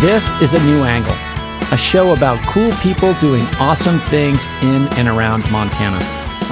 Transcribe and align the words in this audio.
This 0.00 0.30
is 0.40 0.54
A 0.54 0.64
New 0.64 0.84
Angle, 0.84 1.12
a 1.72 1.76
show 1.76 2.14
about 2.14 2.38
cool 2.46 2.70
people 2.74 3.14
doing 3.14 3.42
awesome 3.58 3.98
things 3.98 4.46
in 4.62 4.86
and 4.96 5.08
around 5.08 5.50
Montana. 5.50 5.98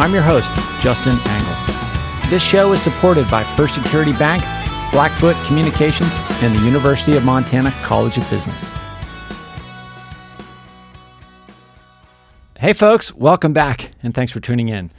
I'm 0.00 0.12
your 0.12 0.24
host, 0.24 0.48
Justin 0.82 1.16
Angle. 1.26 2.28
This 2.28 2.42
show 2.42 2.72
is 2.72 2.82
supported 2.82 3.30
by 3.30 3.44
First 3.54 3.76
Security 3.76 4.12
Bank, 4.14 4.42
Blackfoot 4.90 5.36
Communications, 5.46 6.10
and 6.42 6.58
the 6.58 6.64
University 6.64 7.16
of 7.16 7.24
Montana 7.24 7.70
College 7.84 8.18
of 8.18 8.28
Business. 8.28 8.60
Hey, 12.58 12.72
folks, 12.72 13.14
welcome 13.14 13.52
back, 13.52 13.92
and 14.02 14.12
thanks 14.12 14.32
for 14.32 14.40
tuning 14.40 14.70
in. 14.70 14.90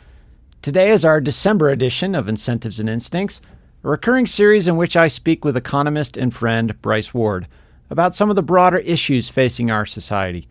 Today 0.62 0.92
is 0.92 1.04
our 1.04 1.20
December 1.20 1.68
edition 1.68 2.16
of 2.16 2.30
Incentives 2.30 2.80
and 2.80 2.88
Instincts, 2.88 3.42
a 3.84 3.90
recurring 3.90 4.26
series 4.26 4.70
in 4.70 4.78
which 4.78 4.96
I 4.96 5.10
speak 5.10 5.44
with 5.44 5.58
economist 5.58 6.16
and 6.16 6.34
friend 6.34 6.82
Bryce 6.82 7.14
Ward 7.14 7.46
about 7.90 8.16
some 8.16 8.30
of 8.30 8.36
the 8.36 8.44
broader 8.44 8.78
issues 8.78 9.30
facing 9.30 9.72
our 9.72 9.86
society. 9.86 10.48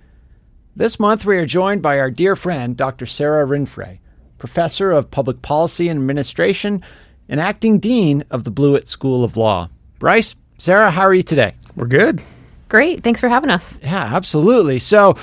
This 0.74 1.00
month, 1.00 1.24
we 1.24 1.36
are 1.38 1.46
joined 1.46 1.82
by 1.82 1.98
our 1.98 2.10
dear 2.10 2.36
friend, 2.36 2.76
Dr. 2.76 3.06
Sara 3.06 3.46
Rinfret, 3.46 3.98
professor 4.38 4.90
of 4.92 5.10
public 5.10 5.40
policy 5.42 5.88
and 5.88 5.98
administration 5.98 6.82
and 7.28 7.40
acting 7.40 7.78
dean 7.78 8.24
of 8.30 8.44
the 8.44 8.50
Blewett 8.50 8.88
School 8.88 9.24
of 9.24 9.36
Law. 9.36 9.70
Bryce, 9.98 10.34
Sara, 10.58 10.90
how 10.90 11.02
are 11.02 11.14
you 11.14 11.22
today? 11.22 11.54
We're 11.76 11.86
good. 11.86 12.22
Great. 12.68 13.02
Thanks 13.02 13.20
for 13.20 13.28
having 13.28 13.50
us. 13.50 13.78
Yeah, 13.82 14.14
absolutely. 14.14 14.78
So, 14.78 15.16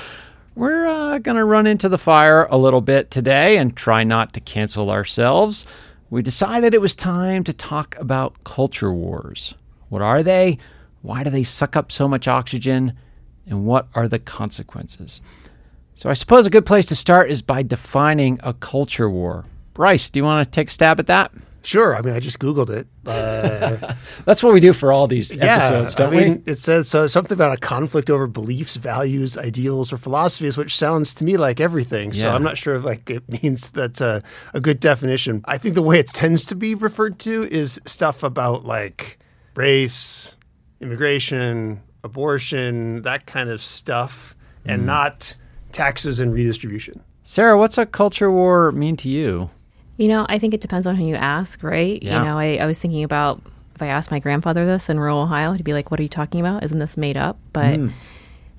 we're 0.56 0.86
uh, 0.86 1.18
going 1.18 1.36
to 1.36 1.44
run 1.44 1.66
into 1.66 1.88
the 1.88 1.98
fire 1.98 2.44
a 2.44 2.56
little 2.56 2.80
bit 2.80 3.10
today 3.10 3.56
and 3.56 3.76
try 3.76 4.04
not 4.04 4.32
to 4.34 4.40
cancel 4.40 4.90
ourselves. 4.90 5.66
We 6.10 6.22
decided 6.22 6.74
it 6.74 6.80
was 6.80 6.94
time 6.94 7.42
to 7.44 7.52
talk 7.52 7.96
about 7.98 8.44
culture 8.44 8.92
wars. 8.92 9.54
What 9.88 10.00
are 10.00 10.22
they? 10.22 10.58
Why 11.04 11.22
do 11.22 11.28
they 11.28 11.42
suck 11.44 11.76
up 11.76 11.92
so 11.92 12.08
much 12.08 12.26
oxygen? 12.26 12.94
And 13.46 13.66
what 13.66 13.88
are 13.94 14.08
the 14.08 14.18
consequences? 14.18 15.20
So, 15.96 16.08
I 16.08 16.14
suppose 16.14 16.46
a 16.46 16.50
good 16.50 16.64
place 16.64 16.86
to 16.86 16.96
start 16.96 17.30
is 17.30 17.42
by 17.42 17.62
defining 17.62 18.40
a 18.42 18.54
culture 18.54 19.08
war. 19.10 19.44
Bryce, 19.74 20.08
do 20.08 20.18
you 20.18 20.24
want 20.24 20.46
to 20.46 20.50
take 20.50 20.68
a 20.68 20.72
stab 20.72 20.98
at 20.98 21.06
that? 21.08 21.30
Sure. 21.62 21.94
I 21.94 22.00
mean, 22.00 22.14
I 22.14 22.20
just 22.20 22.38
Googled 22.38 22.70
it. 22.70 22.86
Uh, 23.06 23.94
That's 24.24 24.42
what 24.42 24.54
we 24.54 24.60
do 24.60 24.72
for 24.72 24.92
all 24.92 25.06
these 25.06 25.36
episodes, 25.38 25.94
don't 25.94 26.14
I 26.14 26.16
mean, 26.16 26.42
we? 26.46 26.52
It 26.52 26.58
says 26.58 26.94
uh, 26.94 27.06
something 27.06 27.34
about 27.34 27.52
a 27.52 27.56
conflict 27.58 28.08
over 28.10 28.26
beliefs, 28.26 28.76
values, 28.76 29.36
ideals, 29.38 29.92
or 29.92 29.98
philosophies, 29.98 30.56
which 30.56 30.76
sounds 30.76 31.12
to 31.14 31.24
me 31.24 31.36
like 31.36 31.60
everything. 31.60 32.12
So 32.12 32.20
Yeah. 32.22 32.34
I'm 32.34 32.42
not 32.42 32.56
sure 32.58 32.74
if 32.76 32.84
like 32.84 33.08
it 33.10 33.42
means 33.42 33.70
that's 33.70 34.00
a, 34.00 34.22
a 34.54 34.60
good 34.60 34.80
definition. 34.80 35.42
I 35.46 35.58
think 35.58 35.74
the 35.74 35.82
way 35.82 35.98
it 35.98 36.08
tends 36.08 36.44
to 36.46 36.54
be 36.54 36.74
referred 36.74 37.18
to 37.20 37.44
is 37.44 37.78
stuff 37.86 38.22
about 38.22 38.64
like 38.64 39.18
race, 39.54 40.34
immigration, 40.80 41.80
abortion, 42.02 43.02
that 43.02 43.26
kind 43.26 43.50
of 43.50 43.62
stuff, 43.62 44.36
and 44.64 44.82
Mm. 44.82 44.86
not 44.86 45.36
taxes 45.72 46.20
and 46.20 46.32
redistribution. 46.32 47.00
Sara, 47.22 47.58
what's 47.58 47.78
a 47.78 47.86
culture 47.86 48.30
war 48.30 48.70
mean 48.72 48.96
to 48.98 49.08
you? 49.08 49.50
You 49.96 50.08
know, 50.08 50.26
I 50.28 50.38
think 50.38 50.54
it 50.54 50.60
depends 50.60 50.86
on 50.86 50.96
who 50.96 51.06
you 51.06 51.14
ask, 51.14 51.62
right? 51.62 52.02
Yeah. 52.02 52.18
You 52.18 52.24
know, 52.24 52.38
I, 52.38 52.56
I 52.56 52.66
was 52.66 52.78
thinking 52.80 53.04
about 53.04 53.40
if 53.74 53.82
I 53.82 53.86
asked 53.86 54.10
my 54.10 54.18
grandfather 54.18 54.66
this 54.66 54.88
in 54.88 55.00
rural 55.00 55.18
Ohio, 55.20 55.52
he'd 55.52 55.64
be 55.64 55.72
like, 55.72 55.90
What 55.90 55.98
are 55.98 56.02
you 56.02 56.08
talking 56.08 56.40
about? 56.40 56.62
Isn't 56.62 56.78
this 56.78 56.96
made 56.96 57.16
up? 57.16 57.38
But, 57.52 57.80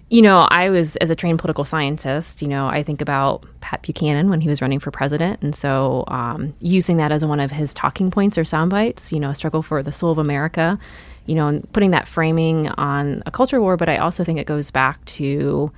you 0.09 0.22
know, 0.22 0.47
I 0.50 0.69
was, 0.69 0.95
as 0.97 1.09
a 1.09 1.16
trained 1.16 1.39
political 1.39 1.63
scientist, 1.63 2.41
you 2.41 2.47
know, 2.47 2.67
I 2.67 2.83
think 2.83 3.02
about 3.02 3.45
Pat 3.61 3.81
Buchanan 3.81 4.29
when 4.29 4.41
he 4.41 4.50
was 4.50 4.61
running 4.61 4.79
for 4.79 4.91
president. 4.91 5.41
And 5.41 5.55
so 5.55 6.03
um, 6.07 6.53
using 6.59 6.97
that 6.97 7.11
as 7.11 7.25
one 7.25 7.39
of 7.39 7.50
his 7.52 7.73
talking 7.73 8.11
points 8.11 8.38
or 8.38 8.44
sound 8.45 8.72
bites, 8.72 9.11
you 9.11 9.19
know, 9.19 9.29
a 9.29 9.35
struggle 9.35 9.61
for 9.61 9.81
the 9.81 9.91
soul 9.91 10.11
of 10.11 10.17
America, 10.17 10.77
you 11.25 11.35
know, 11.35 11.61
putting 11.73 11.91
that 11.91 12.07
framing 12.07 12.69
on 12.69 13.23
a 13.25 13.31
culture 13.31 13.61
war. 13.61 13.77
But 13.77 13.89
I 13.89 13.97
also 13.97 14.23
think 14.23 14.39
it 14.39 14.45
goes 14.45 14.72
back 14.72 15.03
to 15.05 15.72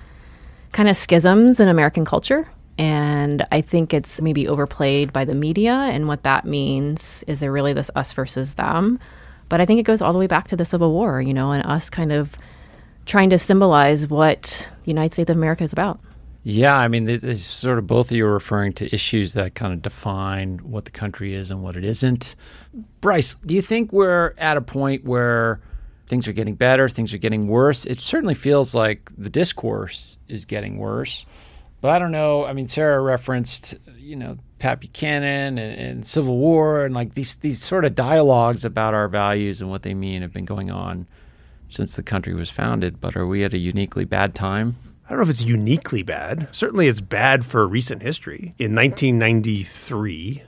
kind 0.72 0.90
of 0.90 0.98
schisms 0.98 1.60
in 1.60 1.68
American 1.68 2.06
culture. 2.06 2.50
And 2.78 3.46
I 3.52 3.62
think 3.62 3.94
it's 3.94 4.22
maybe 4.22 4.48
overplayed 4.48 5.12
by 5.12 5.26
the 5.26 5.34
media. 5.34 5.74
And 5.74 6.08
what 6.08 6.24
that 6.24 6.46
means 6.46 7.24
is 7.28 7.40
there 7.40 7.52
really 7.52 7.74
this 7.74 7.90
us 7.96 8.14
versus 8.14 8.54
them. 8.54 9.00
But 9.50 9.62
I 9.62 9.66
think 9.66 9.80
it 9.80 9.84
goes 9.84 10.02
all 10.02 10.14
the 10.14 10.20
way 10.20 10.28
back 10.28 10.48
to 10.50 10.56
the 10.56 10.66
Civil 10.66 10.92
War, 10.92 11.22
you 11.22 11.34
know, 11.34 11.52
and 11.52 11.66
us 11.66 11.90
kind 11.90 12.12
of 12.12 12.36
trying 13.06 13.30
to 13.30 13.40
symbolize 13.40 14.08
what 14.08 14.70
the 14.84 14.92
United 14.92 15.14
States 15.14 15.30
of 15.30 15.38
America 15.38 15.64
is 15.64 15.74
about. 15.74 16.00
Yeah, 16.44 16.78
I 16.78 16.88
mean, 16.88 17.08
th- 17.08 17.22
this 17.22 17.46
sort 17.46 17.78
of 17.78 17.88
both 17.88 18.10
of 18.10 18.16
you 18.16 18.26
are 18.26 18.34
referring 18.34 18.74
to 18.74 18.94
issues 18.94 19.34
that 19.34 19.56
kind 19.56 19.74
of 19.74 19.82
define 19.82 20.60
what 20.60 20.86
the 20.86 20.92
country 20.92 21.34
is 21.34 21.52
and 21.52 21.62
what 21.62 21.76
it 21.76 21.84
isn't. 21.84 22.36
Bryce, 23.02 23.36
do 23.46 23.54
you 23.54 23.62
think 23.62 23.92
we're 23.92 24.34
at 24.38 24.58
a 24.58 24.62
point 24.62 25.06
where 25.06 25.62
things 26.08 26.28
are 26.28 26.34
getting 26.34 26.56
better, 26.56 26.90
things 26.90 27.14
are 27.14 27.18
getting 27.18 27.48
worse? 27.48 27.86
It 27.86 28.00
certainly 28.00 28.36
feels 28.36 28.76
like 28.76 29.10
the 29.18 29.30
discourse 29.30 30.18
is 30.28 30.46
getting 30.46 30.78
worse. 30.78 31.26
But 31.82 31.92
I 31.92 32.00
don't 32.00 32.12
know. 32.12 32.46
I 32.46 32.54
mean, 32.54 32.68
Sara 32.68 33.00
referenced, 33.02 33.76
you 33.98 34.16
know, 34.16 34.38
Pat 34.60 34.80
Buchanan 34.80 35.58
and, 35.58 35.80
and 35.80 36.06
Civil 36.08 36.38
War 36.38 36.86
and 36.86 36.96
like 36.96 37.14
these 37.14 37.36
these 37.36 37.62
sort 37.62 37.86
of 37.86 37.94
dialogues 37.94 38.66
about 38.66 38.94
our 38.94 39.08
values 39.08 39.62
and 39.62 39.70
what 39.70 39.84
they 39.84 39.94
mean 39.94 40.22
have 40.24 40.34
been 40.34 40.46
going 40.46 40.72
on 40.72 41.08
since 41.68 41.96
the 41.96 42.04
country 42.04 42.34
was 42.34 42.50
founded. 42.50 43.00
But 43.00 43.16
are 43.16 43.28
we 43.28 43.44
at 43.44 43.54
a 43.54 43.58
uniquely 43.60 44.06
bad 44.06 44.34
time? 44.34 44.78
I 45.06 45.12
don't 45.12 45.20
know 45.20 45.24
if 45.24 45.30
it's 45.30 45.44
uniquely 45.44 46.04
bad. 46.04 46.50
Certainly, 46.52 46.88
it's 46.88 47.00
bad 47.00 47.46
for 47.46 47.66
recent 47.68 48.02
history. 48.02 48.56
In 48.58 48.76
1993, 48.76 50.44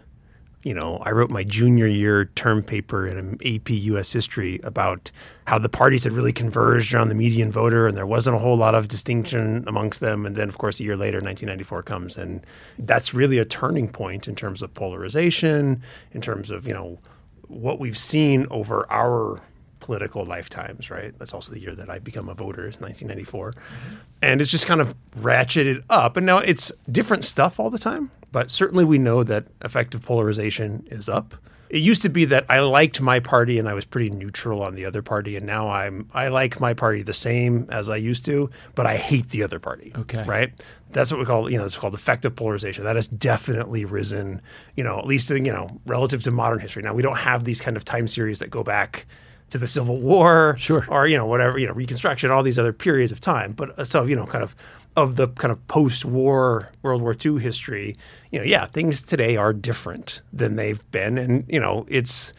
you 0.70 0.76
know, 0.76 0.98
I 1.02 1.10
wrote 1.10 1.32
my 1.32 1.44
junior 1.44 1.88
year 1.88 2.26
term 2.36 2.62
paper 2.62 3.08
in 3.08 3.40
AP 3.44 3.72
US 3.72 4.14
history 4.14 4.60
about 4.64 5.10
how 5.48 5.58
the 5.58 5.68
parties 5.68 6.04
had 6.04 6.14
really 6.14 6.32
converged 6.32 6.94
around 6.94 7.10
the 7.10 7.16
median 7.16 7.52
voter 7.52 7.88
and 7.88 7.98
there 7.98 8.06
wasn't 8.06 8.36
a 8.36 8.40
whole 8.40 8.56
lot 8.56 8.76
of 8.76 8.88
distinction 8.88 9.64
amongst 9.66 10.00
them. 10.00 10.28
And 10.28 10.36
then, 10.36 10.48
of 10.48 10.60
course, 10.60 10.80
a 10.80 10.84
year 10.84 10.96
later, 10.96 11.18
1994 11.18 11.82
comes. 11.82 12.18
And 12.18 12.46
that's 12.78 13.16
really 13.16 13.40
a 13.40 13.46
turning 13.46 13.90
point 13.90 14.28
in 14.28 14.36
terms 14.36 14.62
of 14.62 14.72
polarization, 14.76 15.82
in 16.12 16.22
terms 16.22 16.52
of, 16.52 16.68
you 16.68 16.74
know, 16.76 17.00
what 17.48 17.80
we've 17.80 17.98
seen 17.98 18.46
over 18.52 18.86
our 18.92 19.42
political 19.80 20.24
lifetimes, 20.24 20.92
right? 20.92 21.18
That's 21.18 21.34
also 21.34 21.52
the 21.52 21.60
year 21.60 21.74
that 21.74 21.90
I 21.90 21.98
become 21.98 22.30
a 22.30 22.36
voter, 22.36 22.68
is 22.68 22.80
1994. 22.80 23.54
Mm-hmm. 23.54 23.96
And 24.22 24.40
it's 24.40 24.52
just 24.52 24.68
kind 24.68 24.82
of 24.82 24.94
ratcheted 25.18 25.84
up. 25.90 26.16
And 26.16 26.28
now 26.28 26.38
it's 26.38 26.72
different 26.92 27.26
stuff 27.26 27.60
all 27.60 27.72
the 27.72 27.80
time, 27.80 28.12
but 28.32 28.52
certainly 28.52 28.86
we 28.86 28.98
know 28.98 29.24
that 29.24 29.46
affective 29.62 30.02
polarization 30.04 30.86
is 30.92 31.08
up. 31.10 31.36
It 31.70 31.84
used 31.84 32.02
to 32.02 32.10
be 32.10 32.26
that 32.26 32.46
I 32.50 32.62
liked 32.62 33.00
my 33.00 33.20
party 33.20 33.60
and 33.60 33.70
I 33.70 33.76
was 33.76 33.86
pretty 33.86 34.10
neutral 34.10 34.64
on 34.64 34.74
the 34.74 34.86
other 34.86 35.04
party, 35.04 35.36
and 35.36 35.46
now 35.46 35.70
I'm 35.70 36.10
I 36.16 36.30
like 36.30 36.60
my 36.60 36.74
party 36.74 37.04
the 37.04 37.14
same 37.14 37.68
as 37.70 37.90
I 37.90 37.98
used 37.98 38.26
to, 38.26 38.50
but 38.74 38.88
I 38.88 38.98
hate 38.98 39.30
the 39.30 39.44
other 39.44 39.60
party. 39.60 39.92
Okay. 39.96 40.24
Right? 40.24 40.52
That's 40.92 41.12
what 41.12 41.20
we 41.20 41.26
call, 41.28 41.48
you 41.52 41.60
know, 41.60 41.66
it's 41.66 41.78
called 41.78 41.94
affective 41.94 42.36
polarization. 42.36 42.84
That 42.86 42.96
has 42.96 43.06
definitely 43.08 43.86
risen, 43.86 44.42
you 44.76 44.84
know, 44.84 44.98
at 44.98 45.06
least 45.06 45.30
in, 45.30 45.46
you 45.46 45.54
know, 45.54 45.80
relative 45.86 46.24
to 46.24 46.32
modern 46.32 46.58
history. 46.60 46.82
Now 46.82 46.96
we 46.96 47.04
don't 47.04 47.18
have 47.18 47.44
these 47.44 47.62
kind 47.62 47.78
of 47.78 47.86
time 47.86 48.08
series 48.08 48.40
that 48.40 48.50
go 48.50 48.64
back 48.64 49.06
to 49.52 49.60
the 49.60 49.68
Civil 49.68 50.00
War, 50.00 50.56
Sure. 50.58 50.86
or 50.90 51.06
you 51.08 51.18
know 51.18 51.26
whatever 51.28 51.58
you 51.60 51.68
know 51.68 51.74
Reconstruction, 51.74 52.32
all 52.32 52.42
these 52.42 52.58
other 52.58 52.74
periods 52.74 53.12
of 53.12 53.20
time. 53.20 53.52
But 53.54 53.78
uh, 53.78 53.86
so 53.86 54.06
you 54.06 54.16
know, 54.16 54.26
kind 54.26 54.44
of 54.44 54.56
of 55.00 55.16
the 55.16 55.28
kind 55.30 55.52
of 55.52 55.68
post-war 55.68 56.70
World 56.82 57.02
War 57.02 57.16
II 57.24 57.40
history, 57.40 57.96
you 58.32 58.40
know, 58.40 58.46
yeah, 58.46 58.66
things 58.66 59.02
today 59.02 59.36
are 59.38 59.54
different 59.54 60.22
than 60.32 60.56
they've 60.56 60.84
been, 60.92 61.18
and 61.18 61.46
you 61.48 61.60
know, 61.60 61.86
it's 61.90 62.34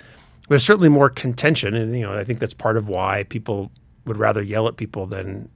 there's 0.48 0.64
certainly 0.64 0.88
more 0.88 1.08
contention, 1.10 1.74
and 1.74 1.94
you 1.94 2.02
know, 2.02 2.16
I 2.18 2.24
think 2.24 2.38
that's 2.38 2.54
part 2.54 2.76
of 2.76 2.88
why 2.88 3.24
people 3.24 3.70
would 4.06 4.16
rather 4.16 4.42
yell 4.42 4.66
at 4.68 4.76
people 4.76 5.06
than 5.06 5.48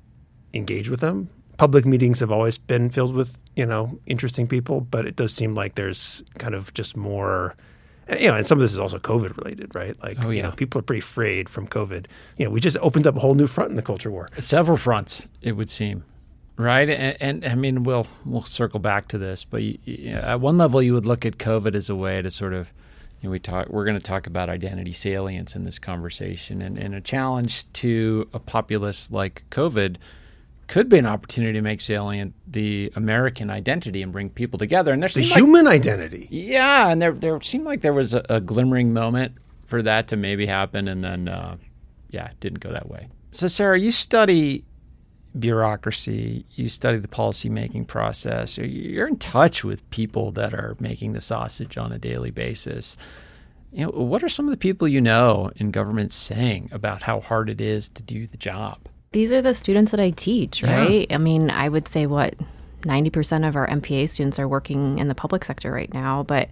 engage 0.53 0.89
with 0.89 1.01
them. 1.01 1.29
Public 1.57 1.87
meetings 1.87 2.21
have 2.21 2.31
always 2.33 2.59
been 2.59 2.91
filled 2.91 3.15
with 3.15 3.39
you 3.57 3.67
know 3.67 3.99
interesting 4.07 4.47
people, 4.47 4.81
but 4.81 5.07
it 5.07 5.17
does 5.17 5.33
seem 5.35 5.55
like 5.55 5.75
there's 5.77 6.23
kind 6.39 6.55
of 6.55 6.73
just 6.75 6.97
more. 6.97 7.55
and, 8.09 8.21
You 8.21 8.29
know, 8.29 8.35
and 8.37 8.47
some 8.47 8.59
of 8.59 8.62
this 8.62 8.73
is 8.73 8.79
also 8.79 8.99
COVID 8.99 9.37
related, 9.39 9.75
right? 9.75 9.97
Like, 10.03 10.19
Oh, 10.25 10.31
you 10.31 10.39
yeah. 10.39 10.43
know, 10.49 10.50
people 10.53 10.79
are 10.81 10.83
pretty 10.83 11.00
afraid 11.00 11.49
from 11.49 11.67
COVID. 11.69 12.07
You 12.39 12.45
know, 12.47 12.50
we 12.50 12.61
just 12.61 12.77
opened 12.79 13.07
up 13.07 13.17
a 13.17 13.21
whole 13.21 13.35
new 13.35 13.47
front 13.47 13.71
in 13.71 13.77
the 13.77 13.83
culture 13.83 14.11
war. 14.11 14.29
several 14.39 14.77
fronts 14.77 15.29
it 15.43 15.53
would 15.53 15.71
seem 15.71 16.05
right 16.56 16.89
and, 16.89 17.17
and 17.21 17.45
i 17.45 17.55
mean 17.55 17.83
we'll 17.83 18.06
we'll 18.25 18.45
circle 18.45 18.79
back 18.81 19.09
to 19.09 19.19
this 19.19 19.45
but 19.45 19.62
you, 19.62 19.79
you, 19.85 20.15
at 20.15 20.41
one 20.41 20.56
level 20.59 20.81
you 20.83 20.93
would 20.95 21.06
look 21.06 21.25
at 21.27 21.39
covid 21.39 21.75
as 21.75 21.91
a 21.91 21.97
way 21.97 22.23
to 22.23 22.31
sort 22.31 22.53
of 22.53 22.69
you 23.21 23.29
know, 23.29 23.33
we 23.33 23.39
talk 23.39 23.69
we're 23.71 23.85
going 23.85 23.99
to 23.99 24.03
talk 24.05 24.27
about 24.27 24.49
identity 24.49 24.93
salience 24.93 25.56
in 25.56 25.65
this 25.65 25.79
conversation 25.79 26.62
and, 26.62 26.79
and 26.79 26.95
a 26.95 27.01
challenge 27.01 27.71
to 27.73 28.29
a 28.33 28.39
populace 28.39 29.11
like 29.11 29.43
covid 29.51 29.97
could 30.67 30.89
be 30.89 30.97
an 30.97 31.05
opportunity 31.06 31.53
to 31.55 31.61
make 31.61 31.81
salient 31.81 32.33
the 32.47 32.91
american 32.97 33.50
identity 33.50 34.00
and 34.03 34.12
bring 34.12 34.31
people 34.31 34.59
together 34.59 34.93
and 34.93 35.03
there 35.03 35.09
The 35.09 35.15
seemed 35.25 35.31
like- 35.31 35.39
human 35.41 35.67
identity. 35.67 36.29
yeah, 36.31 36.89
and 36.89 37.03
there 37.03 37.12
there 37.12 37.41
seemed 37.43 37.65
like 37.65 37.81
there 37.83 37.93
was 37.93 38.15
a, 38.15 38.25
a 38.31 38.41
glimmering 38.41 38.93
moment 38.93 39.33
for 39.67 39.83
that 39.83 40.09
to 40.09 40.17
maybe 40.17 40.47
happen, 40.47 40.89
and 40.89 41.03
then 41.03 41.27
uh, 41.29 41.57
yeah, 42.11 42.27
it 42.29 42.39
didn't 42.41 42.61
go 42.61 42.71
that 42.71 42.89
way. 42.89 43.09
So, 43.31 43.47
Sara, 43.49 43.79
you 43.81 43.91
study 43.91 44.62
bureaucracy, 45.39 46.45
you 46.55 46.69
study 46.69 46.99
the 46.99 47.09
policymaking 47.09 47.87
process. 47.87 48.59
You're 48.59 49.09
in 49.09 49.19
touch 49.19 49.65
with 49.65 49.89
people 49.91 50.31
that 50.33 50.55
are 50.55 50.77
making 50.81 51.13
the 51.13 51.21
sausage 51.21 51.77
on 51.77 51.93
a 51.93 51.99
daily 51.99 52.31
basis. 52.31 52.97
You 53.73 53.87
know, 53.87 53.91
what 53.91 54.23
are 54.23 54.29
some 54.29 54.47
of 54.47 54.53
the 54.53 54.57
people 54.57 54.87
you 54.87 55.01
know 55.01 55.51
in 55.57 55.71
government 55.73 56.13
saying 56.13 56.69
about 56.73 57.03
how 57.03 57.21
hard 57.21 57.51
it 57.51 57.61
is 57.61 57.89
to 57.91 58.03
do 58.03 58.27
the 58.27 58.37
job? 58.37 58.79
these 59.15 59.33
are 59.33 59.41
the 59.41 59.55
students 59.55 59.93
that 59.93 60.01
I 60.01 60.11
teach, 60.11 60.63
right? 60.63 61.09
Yeah. 61.09 61.15
I 61.15 61.19
mean, 61.19 61.49
I 61.49 61.69
would 61.69 61.87
say 61.87 62.07
what 62.07 62.35
90% 62.83 63.49
of 63.49 63.55
our 63.57 63.67
MPA 63.69 64.09
students 64.09 64.39
are 64.41 64.49
working 64.49 64.99
in 64.99 65.07
the 65.07 65.15
public 65.15 65.45
sector 65.45 65.71
right 65.71 65.93
now, 65.95 66.25
but 66.25 66.51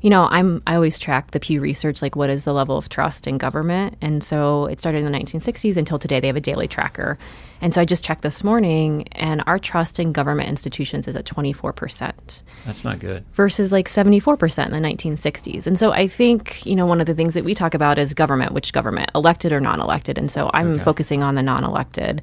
you 0.00 0.10
know, 0.10 0.28
I'm 0.30 0.62
I 0.66 0.76
always 0.76 0.98
track 0.98 1.32
the 1.32 1.40
Pew 1.40 1.60
Research 1.60 2.02
like 2.02 2.14
what 2.14 2.30
is 2.30 2.44
the 2.44 2.52
level 2.52 2.76
of 2.76 2.88
trust 2.88 3.26
in 3.26 3.36
government, 3.36 3.96
and 4.00 4.22
so 4.22 4.66
it 4.66 4.78
started 4.78 5.04
in 5.04 5.10
the 5.10 5.18
1960s 5.18 5.76
until 5.76 5.98
today. 5.98 6.20
They 6.20 6.28
have 6.28 6.36
a 6.36 6.40
daily 6.40 6.68
tracker, 6.68 7.18
and 7.60 7.74
so 7.74 7.80
I 7.80 7.84
just 7.84 8.04
checked 8.04 8.22
this 8.22 8.44
morning, 8.44 9.08
and 9.12 9.42
our 9.48 9.58
trust 9.58 9.98
in 9.98 10.12
government 10.12 10.48
institutions 10.48 11.08
is 11.08 11.16
at 11.16 11.26
24 11.26 11.72
percent. 11.72 12.44
That's 12.64 12.84
not 12.84 13.00
good. 13.00 13.24
Versus 13.32 13.72
like 13.72 13.88
74 13.88 14.36
percent 14.36 14.72
in 14.72 14.80
the 14.80 14.88
1960s, 14.88 15.66
and 15.66 15.76
so 15.76 15.90
I 15.90 16.06
think 16.06 16.64
you 16.64 16.76
know 16.76 16.86
one 16.86 17.00
of 17.00 17.06
the 17.06 17.14
things 17.14 17.34
that 17.34 17.44
we 17.44 17.54
talk 17.54 17.74
about 17.74 17.98
is 17.98 18.14
government, 18.14 18.52
which 18.52 18.72
government, 18.72 19.10
elected 19.16 19.52
or 19.52 19.60
non-elected, 19.60 20.16
and 20.16 20.30
so 20.30 20.48
I'm 20.54 20.74
okay. 20.74 20.84
focusing 20.84 21.24
on 21.24 21.34
the 21.34 21.42
non-elected. 21.42 22.22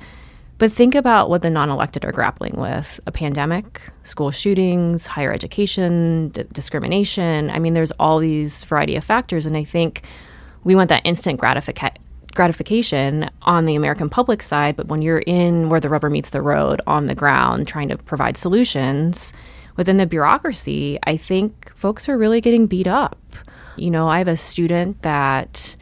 But 0.58 0.72
think 0.72 0.96
about 0.96 1.30
what 1.30 1.42
the 1.42 1.50
non 1.50 1.70
elected 1.70 2.06
are 2.06 2.12
grappling 2.12 2.56
with 2.56 3.00
a 3.06 3.12
pandemic, 3.12 3.82
school 4.04 4.32
shootings, 4.32 5.06
higher 5.06 5.34
education, 5.34 6.30
d- 6.30 6.44
discrimination. 6.54 7.50
I 7.50 7.60
mean, 7.60 7.74
there's 7.74 7.92
all 8.00 8.20
these 8.20 8.64
variety 8.64 8.96
of 8.96 9.04
factors. 9.04 9.46
And 9.46 9.58
I 9.58 9.66
think 9.66 10.04
we 10.64 10.76
want 10.76 10.90
that 10.90 11.02
instant 11.06 11.40
gratification 11.40 12.02
gratification 12.36 13.30
on 13.44 13.66
the 13.66 13.76
American 13.76 14.10
public 14.10 14.44
side, 14.44 14.76
but 14.76 14.88
when 14.88 15.02
you're 15.02 15.20
in 15.20 15.70
where 15.70 15.80
the 15.80 15.88
rubber 15.88 16.10
meets 16.10 16.32
the 16.32 16.42
road 16.42 16.82
on 16.86 17.06
the 17.06 17.16
ground 17.16 17.66
trying 17.66 17.88
to 17.88 17.98
provide 17.98 18.36
solutions 18.36 19.32
within 19.78 19.96
the 19.96 20.06
bureaucracy, 20.06 21.00
I 21.04 21.16
think 21.16 21.72
folks 21.76 22.10
are 22.10 22.18
really 22.18 22.42
getting 22.42 22.68
beat 22.68 22.88
up. 22.88 23.18
You 23.78 23.90
know, 23.90 24.10
I 24.10 24.18
have 24.18 24.28
a 24.28 24.36
student 24.36 25.02
that 25.02 25.78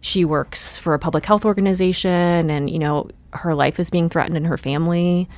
she 0.00 0.24
works 0.24 0.78
for 0.78 0.94
a 0.94 0.98
public 0.98 1.24
health 1.24 1.44
organization 1.44 2.50
and, 2.50 2.68
you 2.68 2.78
know, 2.78 3.08
her 3.32 3.54
life 3.54 3.80
is 3.80 3.90
being 3.90 4.08
threatened 4.08 4.36
in 4.36 4.44
her 4.44 4.58
family. 4.58 5.28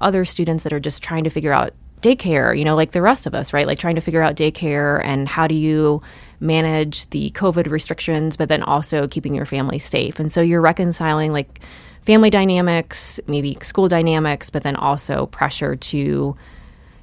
Other 0.00 0.24
students 0.24 0.64
that 0.64 0.72
are 0.72 0.80
just 0.80 1.02
trying 1.02 1.24
to 1.24 1.30
figure 1.30 1.52
out 1.52 1.72
daycare, 2.02 2.56
you 2.56 2.64
know, 2.64 2.76
like 2.76 2.92
the 2.92 3.00
rest 3.00 3.26
of 3.26 3.34
us, 3.34 3.52
right? 3.52 3.66
Like 3.66 3.78
trying 3.78 3.94
to 3.94 4.00
figure 4.00 4.22
out 4.22 4.36
daycare 4.36 5.02
and 5.04 5.26
how 5.26 5.46
do 5.46 5.54
you 5.54 6.02
manage 6.40 7.08
the 7.10 7.30
COVID 7.30 7.70
restrictions, 7.70 8.36
but 8.36 8.48
then 8.48 8.62
also 8.62 9.08
keeping 9.08 9.34
your 9.34 9.46
family 9.46 9.78
safe. 9.78 10.20
And 10.20 10.30
so 10.30 10.42
you're 10.42 10.60
reconciling 10.60 11.32
like 11.32 11.60
family 12.02 12.28
dynamics, 12.28 13.18
maybe 13.26 13.56
school 13.62 13.88
dynamics, 13.88 14.50
but 14.50 14.62
then 14.62 14.76
also 14.76 15.26
pressure 15.26 15.76
to 15.76 16.36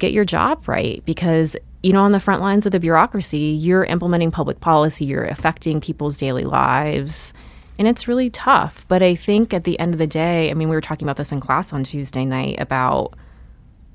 get 0.01 0.11
your 0.11 0.25
job 0.25 0.67
right 0.67 1.05
because 1.05 1.55
you 1.83 1.93
know 1.93 2.01
on 2.01 2.11
the 2.11 2.19
front 2.19 2.41
lines 2.41 2.65
of 2.65 2.71
the 2.71 2.79
bureaucracy 2.79 3.37
you're 3.37 3.83
implementing 3.83 4.31
public 4.31 4.59
policy 4.59 5.05
you're 5.05 5.25
affecting 5.25 5.79
people's 5.79 6.17
daily 6.17 6.43
lives 6.43 7.35
and 7.81 7.87
it's 7.87 8.07
really 8.07 8.29
tough. 8.29 8.85
But 8.89 9.01
I 9.01 9.15
think 9.15 9.55
at 9.55 9.63
the 9.63 9.79
end 9.79 9.95
of 9.95 9.97
the 9.97 10.05
day, 10.05 10.51
I 10.51 10.53
mean, 10.53 10.69
we 10.69 10.75
were 10.75 10.81
talking 10.81 11.03
about 11.03 11.17
this 11.17 11.31
in 11.31 11.39
class 11.39 11.73
on 11.73 11.83
Tuesday 11.83 12.25
night 12.25 12.59
about 12.59 13.15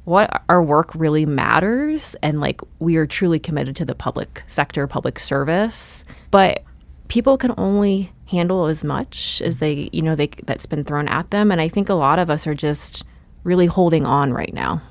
what 0.03 0.43
our 0.49 0.61
work 0.61 0.93
really 0.97 1.25
matters 1.25 2.17
and 2.21 2.41
like 2.41 2.61
we 2.81 2.97
are 2.97 3.07
truly 3.07 3.39
committed 3.39 3.77
to 3.77 3.85
the 3.85 3.95
public 3.95 4.43
sector, 4.49 4.89
public 4.89 5.21
service. 5.21 6.05
But 6.33 6.65
people 7.07 7.39
can 7.39 7.55
only 7.57 8.11
handle 8.25 8.67
as 8.67 8.83
much 8.83 9.41
as 9.43 9.59
they, 9.59 9.89
you 9.93 10.03
know, 10.03 10.17
they 10.17 10.31
that's 10.47 10.67
been 10.67 10.83
thrown 10.83 11.07
at 11.07 11.31
them. 11.31 11.53
And 11.53 11.61
I 11.61 11.69
think 11.69 11.89
a 11.89 11.95
lot 11.95 12.19
of 12.19 12.29
us 12.29 12.45
are 12.45 12.57
just 12.57 13.05
really 13.45 13.67
holding 13.67 14.05
on 14.05 14.33
right 14.33 14.53
now. 14.53 14.83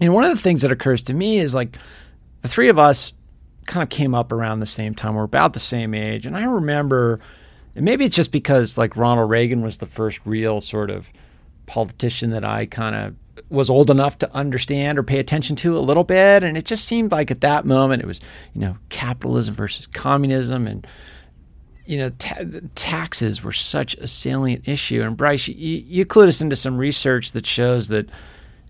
And 0.00 0.14
one 0.14 0.24
of 0.24 0.30
the 0.30 0.42
things 0.42 0.62
that 0.62 0.72
occurs 0.72 1.02
to 1.02 1.12
me 1.12 1.38
is 1.38 1.52
like 1.54 1.76
the 2.40 2.48
three 2.48 2.70
of 2.70 2.78
us 2.78 3.12
kind 3.66 3.82
of 3.82 3.90
came 3.90 4.14
up 4.14 4.32
around 4.32 4.60
the 4.60 4.64
same 4.64 4.94
time. 4.94 5.16
We're 5.16 5.24
about 5.24 5.52
the 5.52 5.60
same 5.60 5.92
age. 5.92 6.24
And 6.24 6.34
I 6.34 6.44
remember 6.44 7.20
and 7.74 7.84
maybe 7.84 8.04
it's 8.04 8.14
just 8.14 8.32
because 8.32 8.76
like 8.76 8.96
Ronald 8.96 9.30
Reagan 9.30 9.62
was 9.62 9.78
the 9.78 9.86
first 9.86 10.20
real 10.24 10.60
sort 10.60 10.90
of 10.90 11.06
politician 11.66 12.30
that 12.30 12.44
I 12.44 12.66
kind 12.66 12.94
of 12.94 13.14
was 13.48 13.70
old 13.70 13.90
enough 13.90 14.18
to 14.18 14.30
understand 14.34 14.98
or 14.98 15.02
pay 15.02 15.18
attention 15.18 15.56
to 15.56 15.76
a 15.76 15.80
little 15.80 16.04
bit. 16.04 16.42
And 16.42 16.56
it 16.56 16.64
just 16.64 16.86
seemed 16.86 17.12
like 17.12 17.30
at 17.30 17.40
that 17.40 17.64
moment 17.64 18.02
it 18.02 18.06
was, 18.06 18.20
you 18.54 18.60
know, 18.60 18.76
capitalism 18.88 19.54
versus 19.54 19.86
communism 19.86 20.66
and, 20.66 20.86
you 21.86 21.98
know, 21.98 22.10
ta- 22.18 22.44
taxes 22.74 23.42
were 23.42 23.52
such 23.52 23.94
a 23.96 24.06
salient 24.06 24.68
issue. 24.68 25.02
And 25.02 25.16
Bryce, 25.16 25.48
you, 25.48 25.78
you 25.86 26.04
clued 26.04 26.28
us 26.28 26.42
into 26.42 26.56
some 26.56 26.76
research 26.76 27.32
that 27.32 27.46
shows 27.46 27.88
that 27.88 28.08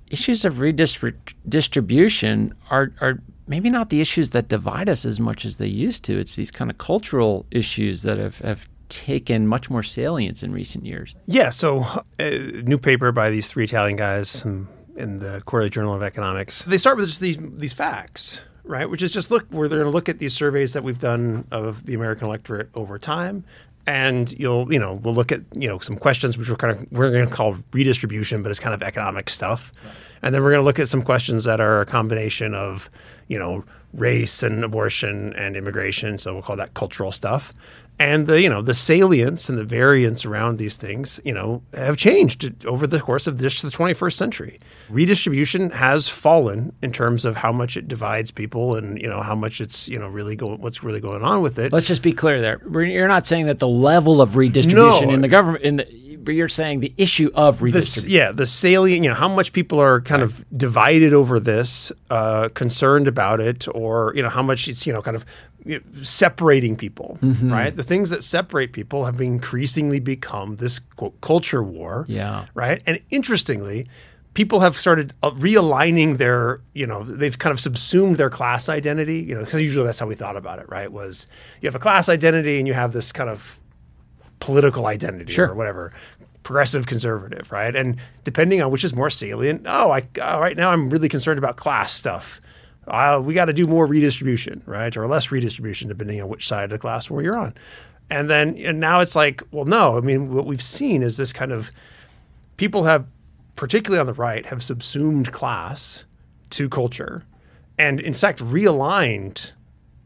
issues 0.08 0.44
of 0.44 0.60
redistribution 0.60 2.54
are, 2.70 2.92
are 3.00 3.18
maybe 3.46 3.70
not 3.70 3.90
the 3.90 4.00
issues 4.00 4.30
that 4.30 4.48
divide 4.48 4.88
us 4.88 5.04
as 5.04 5.18
much 5.18 5.44
as 5.44 5.56
they 5.56 5.66
used 5.66 6.04
to. 6.04 6.18
It's 6.18 6.36
these 6.36 6.50
kind 6.50 6.70
of 6.70 6.78
cultural 6.78 7.46
issues 7.50 8.02
that 8.02 8.18
have, 8.18 8.38
have 8.38 8.68
taken 8.92 9.48
much 9.48 9.70
more 9.70 9.82
salience 9.82 10.42
in 10.42 10.52
recent 10.52 10.84
years. 10.84 11.16
Yeah. 11.26 11.50
So, 11.50 12.04
a 12.20 12.36
uh, 12.36 12.62
new 12.62 12.78
paper 12.78 13.10
by 13.10 13.30
these 13.30 13.48
three 13.50 13.64
Italian 13.64 13.96
guys 13.96 14.44
in, 14.44 14.68
in 14.96 15.18
the 15.18 15.42
Quarterly 15.46 15.70
Journal 15.70 15.94
of 15.94 16.02
Economics. 16.02 16.64
They 16.66 16.78
start 16.78 16.98
with 16.98 17.06
just 17.08 17.20
these 17.20 17.38
these 17.40 17.72
facts, 17.72 18.40
right? 18.64 18.88
Which 18.88 19.02
is 19.02 19.10
just 19.10 19.30
look, 19.30 19.46
where 19.48 19.68
they're 19.68 19.78
going 19.78 19.90
to 19.90 19.94
look 19.94 20.08
at 20.08 20.18
these 20.18 20.34
surveys 20.34 20.74
that 20.74 20.84
we've 20.84 20.98
done 20.98 21.46
of 21.50 21.86
the 21.86 21.94
American 21.94 22.28
electorate 22.28 22.68
over 22.74 22.98
time, 22.98 23.44
and 23.86 24.38
you'll 24.38 24.70
you 24.72 24.78
know 24.78 24.94
we'll 24.94 25.14
look 25.14 25.32
at 25.32 25.40
you 25.54 25.68
know 25.68 25.78
some 25.78 25.96
questions 25.96 26.36
which 26.36 26.50
we're 26.50 26.56
kind 26.56 26.78
of 26.78 26.92
we're 26.92 27.10
going 27.10 27.26
to 27.26 27.34
call 27.34 27.56
redistribution, 27.72 28.42
but 28.42 28.50
it's 28.50 28.60
kind 28.60 28.74
of 28.74 28.82
economic 28.82 29.30
stuff, 29.30 29.72
right. 29.84 29.94
and 30.22 30.34
then 30.34 30.42
we're 30.42 30.50
going 30.50 30.62
to 30.62 30.66
look 30.66 30.78
at 30.78 30.88
some 30.88 31.02
questions 31.02 31.44
that 31.44 31.60
are 31.60 31.80
a 31.80 31.86
combination 31.86 32.54
of 32.54 32.90
you 33.28 33.38
know 33.38 33.64
race 33.94 34.42
and 34.42 34.64
abortion 34.64 35.32
and 35.34 35.56
immigration. 35.56 36.18
So 36.18 36.34
we'll 36.34 36.42
call 36.42 36.56
that 36.56 36.74
cultural 36.74 37.12
stuff 37.12 37.52
and 37.98 38.26
the 38.26 38.40
you 38.40 38.48
know 38.48 38.62
the 38.62 38.74
salience 38.74 39.48
and 39.48 39.58
the 39.58 39.64
variance 39.64 40.24
around 40.24 40.58
these 40.58 40.76
things 40.76 41.20
you 41.24 41.32
know 41.32 41.62
have 41.74 41.96
changed 41.96 42.64
over 42.66 42.86
the 42.86 43.00
course 43.00 43.26
of 43.26 43.38
this 43.38 43.62
the 43.62 43.68
21st 43.68 44.14
century 44.14 44.60
redistribution 44.88 45.70
has 45.70 46.08
fallen 46.08 46.72
in 46.82 46.92
terms 46.92 47.24
of 47.24 47.36
how 47.36 47.52
much 47.52 47.76
it 47.76 47.88
divides 47.88 48.30
people 48.30 48.74
and 48.74 49.00
you 49.00 49.08
know 49.08 49.22
how 49.22 49.34
much 49.34 49.60
it's 49.60 49.88
you 49.88 49.98
know 49.98 50.08
really 50.08 50.34
going 50.34 50.60
what's 50.60 50.82
really 50.82 51.00
going 51.00 51.22
on 51.22 51.42
with 51.42 51.58
it 51.58 51.72
let's 51.72 51.86
just 51.86 52.02
be 52.02 52.12
clear 52.12 52.40
there 52.40 52.60
you're 52.82 53.08
not 53.08 53.26
saying 53.26 53.46
that 53.46 53.58
the 53.58 53.68
level 53.68 54.20
of 54.20 54.36
redistribution 54.36 55.08
no. 55.08 55.14
in 55.14 55.20
the 55.20 55.28
government 55.28 55.64
in 55.64 55.76
the 55.76 56.02
but 56.22 56.34
you're 56.34 56.48
saying 56.48 56.80
the 56.80 56.94
issue 56.96 57.30
of 57.34 57.62
redistribution. 57.62 58.10
Yeah, 58.10 58.32
the 58.32 58.46
salient, 58.46 59.04
you 59.04 59.10
know, 59.10 59.16
how 59.16 59.28
much 59.28 59.52
people 59.52 59.80
are 59.80 60.00
kind 60.00 60.22
right. 60.22 60.30
of 60.30 60.44
divided 60.56 61.12
over 61.12 61.40
this, 61.40 61.92
uh, 62.10 62.48
concerned 62.50 63.08
about 63.08 63.40
it, 63.40 63.66
or 63.74 64.12
you 64.14 64.22
know, 64.22 64.28
how 64.28 64.42
much 64.42 64.68
it's 64.68 64.86
you 64.86 64.92
know, 64.92 65.02
kind 65.02 65.16
of 65.16 65.24
separating 66.02 66.76
people, 66.76 67.18
mm-hmm. 67.22 67.52
right? 67.52 67.74
The 67.74 67.82
things 67.82 68.10
that 68.10 68.24
separate 68.24 68.72
people 68.72 69.04
have 69.04 69.20
increasingly 69.20 70.00
become 70.00 70.56
this 70.56 70.78
quote, 70.78 71.20
culture 71.20 71.62
war, 71.62 72.04
yeah, 72.08 72.46
right. 72.54 72.82
And 72.86 73.00
interestingly, 73.10 73.88
people 74.34 74.60
have 74.60 74.76
started 74.76 75.12
uh, 75.22 75.30
realigning 75.32 76.18
their, 76.18 76.60
you 76.72 76.86
know, 76.86 77.04
they've 77.04 77.38
kind 77.38 77.52
of 77.52 77.60
subsumed 77.60 78.16
their 78.16 78.30
class 78.30 78.68
identity, 78.68 79.20
you 79.20 79.34
know, 79.34 79.44
because 79.44 79.62
usually 79.62 79.86
that's 79.86 79.98
how 79.98 80.06
we 80.06 80.14
thought 80.14 80.36
about 80.36 80.58
it, 80.58 80.68
right? 80.68 80.90
Was 80.90 81.26
you 81.60 81.66
have 81.68 81.74
a 81.74 81.80
class 81.80 82.08
identity 82.08 82.58
and 82.58 82.66
you 82.66 82.74
have 82.74 82.92
this 82.92 83.12
kind 83.12 83.30
of 83.30 83.58
political 84.40 84.86
identity 84.86 85.32
sure. 85.32 85.50
or 85.50 85.54
whatever 85.54 85.92
progressive 86.42 86.86
conservative 86.86 87.52
right 87.52 87.76
and 87.76 87.96
depending 88.24 88.60
on 88.60 88.72
which 88.72 88.82
is 88.82 88.92
more 88.92 89.08
salient 89.08 89.62
oh 89.66 89.92
i 89.92 89.98
uh, 90.20 90.40
right 90.40 90.56
now 90.56 90.70
i'm 90.70 90.90
really 90.90 91.08
concerned 91.08 91.38
about 91.38 91.56
class 91.56 91.92
stuff 91.92 92.40
uh, 92.92 93.18
we 93.18 93.32
got 93.32 93.46
to 93.46 93.54
do 93.54 93.66
more 93.66 93.86
redistribution, 93.86 94.62
right? 94.66 94.94
Or 94.96 95.06
less 95.06 95.30
redistribution, 95.30 95.88
depending 95.88 96.20
on 96.20 96.28
which 96.28 96.46
side 96.46 96.64
of 96.64 96.70
the 96.70 96.78
class 96.78 97.08
war 97.08 97.22
you're 97.22 97.38
on. 97.38 97.54
And 98.10 98.28
then 98.28 98.56
and 98.58 98.78
now 98.78 99.00
it's 99.00 99.16
like, 99.16 99.42
well, 99.50 99.64
no. 99.64 99.96
I 99.96 100.00
mean, 100.00 100.32
what 100.34 100.44
we've 100.44 100.62
seen 100.62 101.02
is 101.02 101.16
this 101.16 101.32
kind 101.32 101.50
of 101.50 101.70
people 102.58 102.84
have, 102.84 103.06
particularly 103.56 103.98
on 103.98 104.06
the 104.06 104.12
right, 104.12 104.44
have 104.46 104.62
subsumed 104.62 105.32
class 105.32 106.04
to 106.50 106.68
culture, 106.68 107.24
and 107.78 107.98
in 107.98 108.12
fact 108.12 108.40
realigned 108.40 109.52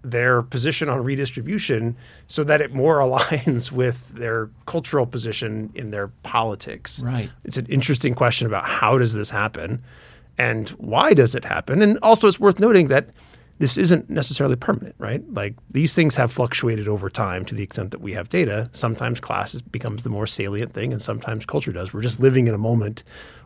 their 0.04 0.40
position 0.40 0.88
on 0.88 1.02
redistribution 1.02 1.96
so 2.28 2.44
that 2.44 2.60
it 2.60 2.72
more 2.72 2.98
aligns 3.00 3.72
with 3.72 4.08
their 4.10 4.48
cultural 4.66 5.06
position 5.06 5.72
in 5.74 5.90
their 5.90 6.06
politics. 6.22 7.00
Right. 7.00 7.30
It's 7.42 7.56
an 7.56 7.66
interesting 7.66 8.14
question 8.14 8.46
about 8.46 8.64
how 8.64 8.96
does 8.98 9.14
this 9.14 9.30
happen 9.30 9.82
and 10.38 10.68
why 10.70 11.14
does 11.14 11.34
it 11.34 11.44
happen? 11.44 11.82
And 11.82 11.98
also, 12.02 12.28
it's 12.28 12.40
worth 12.40 12.60
noting 12.60 12.88
that 12.88 13.08
this 13.58 13.78
isn't 13.78 14.10
necessarily 14.10 14.56
permanent, 14.56 14.94
right? 14.98 15.22
Like 15.32 15.54
these 15.70 15.94
things 15.94 16.14
have 16.16 16.30
fluctuated 16.30 16.88
over 16.88 17.08
time 17.08 17.44
to 17.46 17.54
the 17.54 17.62
extent 17.62 17.90
that 17.92 18.02
we 18.02 18.12
have 18.12 18.28
data. 18.28 18.68
Sometimes 18.72 19.18
class 19.18 19.60
becomes 19.62 20.02
the 20.02 20.10
more 20.10 20.26
salient 20.26 20.74
thing, 20.74 20.92
and 20.92 21.00
sometimes 21.00 21.46
culture 21.46 21.72
does. 21.72 21.92
We're 21.92 22.02
just 22.02 22.20
living 22.20 22.46
in 22.48 22.54
a 22.54 22.58
moment 22.58 23.02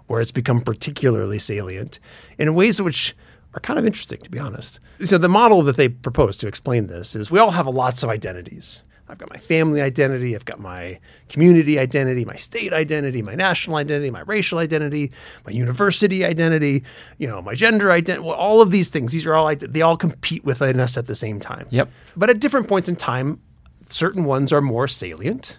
where 0.09 0.20
it's 0.20 0.32
become 0.32 0.61
particularly 0.61 1.38
salient 1.38 2.00
in 2.38 2.52
ways 2.54 2.82
which 2.82 3.14
are 3.54 3.61
kind 3.61 3.78
of 3.78 3.87
interesting, 3.87 4.20
to 4.20 4.30
be 4.30 4.38
honest. 4.38 4.80
So, 5.04 5.18
the 5.18 5.28
model 5.28 5.62
that 5.62 5.76
they 5.76 5.88
propose 5.88 6.37
to 6.38 6.49
explain 6.49 6.88
this 6.88 7.14
is 7.14 7.30
we 7.30 7.38
all 7.38 7.52
have 7.52 7.66
lots 7.66 8.02
of 8.02 8.11
identities. 8.11 8.82
I've 9.11 9.19
got 9.19 9.29
my 9.31 9.38
family 9.38 9.81
identity, 9.81 10.35
I've 10.35 10.45
got 10.45 10.61
my 10.61 10.99
community 11.29 11.79
identity, 11.79 12.25
my 12.25 12.37
state 12.37 12.73
identity, 12.73 13.23
my 13.23 13.35
national 13.35 13.76
identity, 13.76 14.11
my 14.11 14.21
racial 14.21 14.59
identity, 14.59 15.11
my 15.45 15.52
university 15.52 16.25
identity, 16.25 16.85
you 17.19 17.26
know, 17.26 17.43
my 17.43 17.55
gender 17.55 17.90
identity, 17.90 18.25
well, 18.25 18.37
all 18.37 18.62
of 18.62 18.71
these 18.71 18.88
things, 18.88 19.12
these 19.12 19.26
are 19.26 19.35
all 19.35 19.55
they 19.55 19.83
all 19.83 19.97
compete 19.97 20.45
within 20.45 20.81
us 20.81 20.97
at 20.97 21.07
the 21.07 21.14
same 21.14 21.40
time. 21.40 21.67
Yep. 21.71 21.90
But 22.17 22.31
at 22.31 22.40
different 22.40 22.69
points 22.69 22.88
in 22.88 22.97
time, 22.97 23.40
certain 23.88 24.25
ones 24.25 24.52
are 24.52 24.61
more 24.61 24.87
salient 24.87 25.59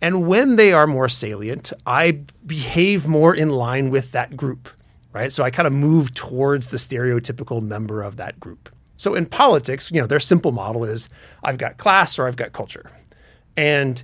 And 0.00 0.26
when 0.28 0.56
they 0.56 0.72
are 0.72 0.86
more 0.86 1.08
salient, 1.08 1.72
I 1.86 2.20
behave 2.46 3.08
more 3.08 3.34
in 3.34 3.50
line 3.50 3.90
with 3.90 4.12
that 4.12 4.36
group, 4.36 4.68
right? 5.12 5.32
So 5.32 5.42
I 5.42 5.50
kind 5.50 5.66
of 5.66 5.72
move 5.72 6.14
towards 6.14 6.68
the 6.68 6.76
stereotypical 6.76 7.62
member 7.62 8.02
of 8.02 8.16
that 8.16 8.38
group. 8.38 8.68
So 8.98 9.14
in 9.14 9.24
politics, 9.24 9.90
you 9.90 10.00
know, 10.00 10.06
their 10.06 10.20
simple 10.20 10.52
model 10.52 10.84
is 10.84 11.08
I've 11.42 11.56
got 11.56 11.78
class 11.78 12.18
or 12.18 12.28
I've 12.28 12.36
got 12.36 12.52
culture. 12.52 12.90
And 13.56 14.02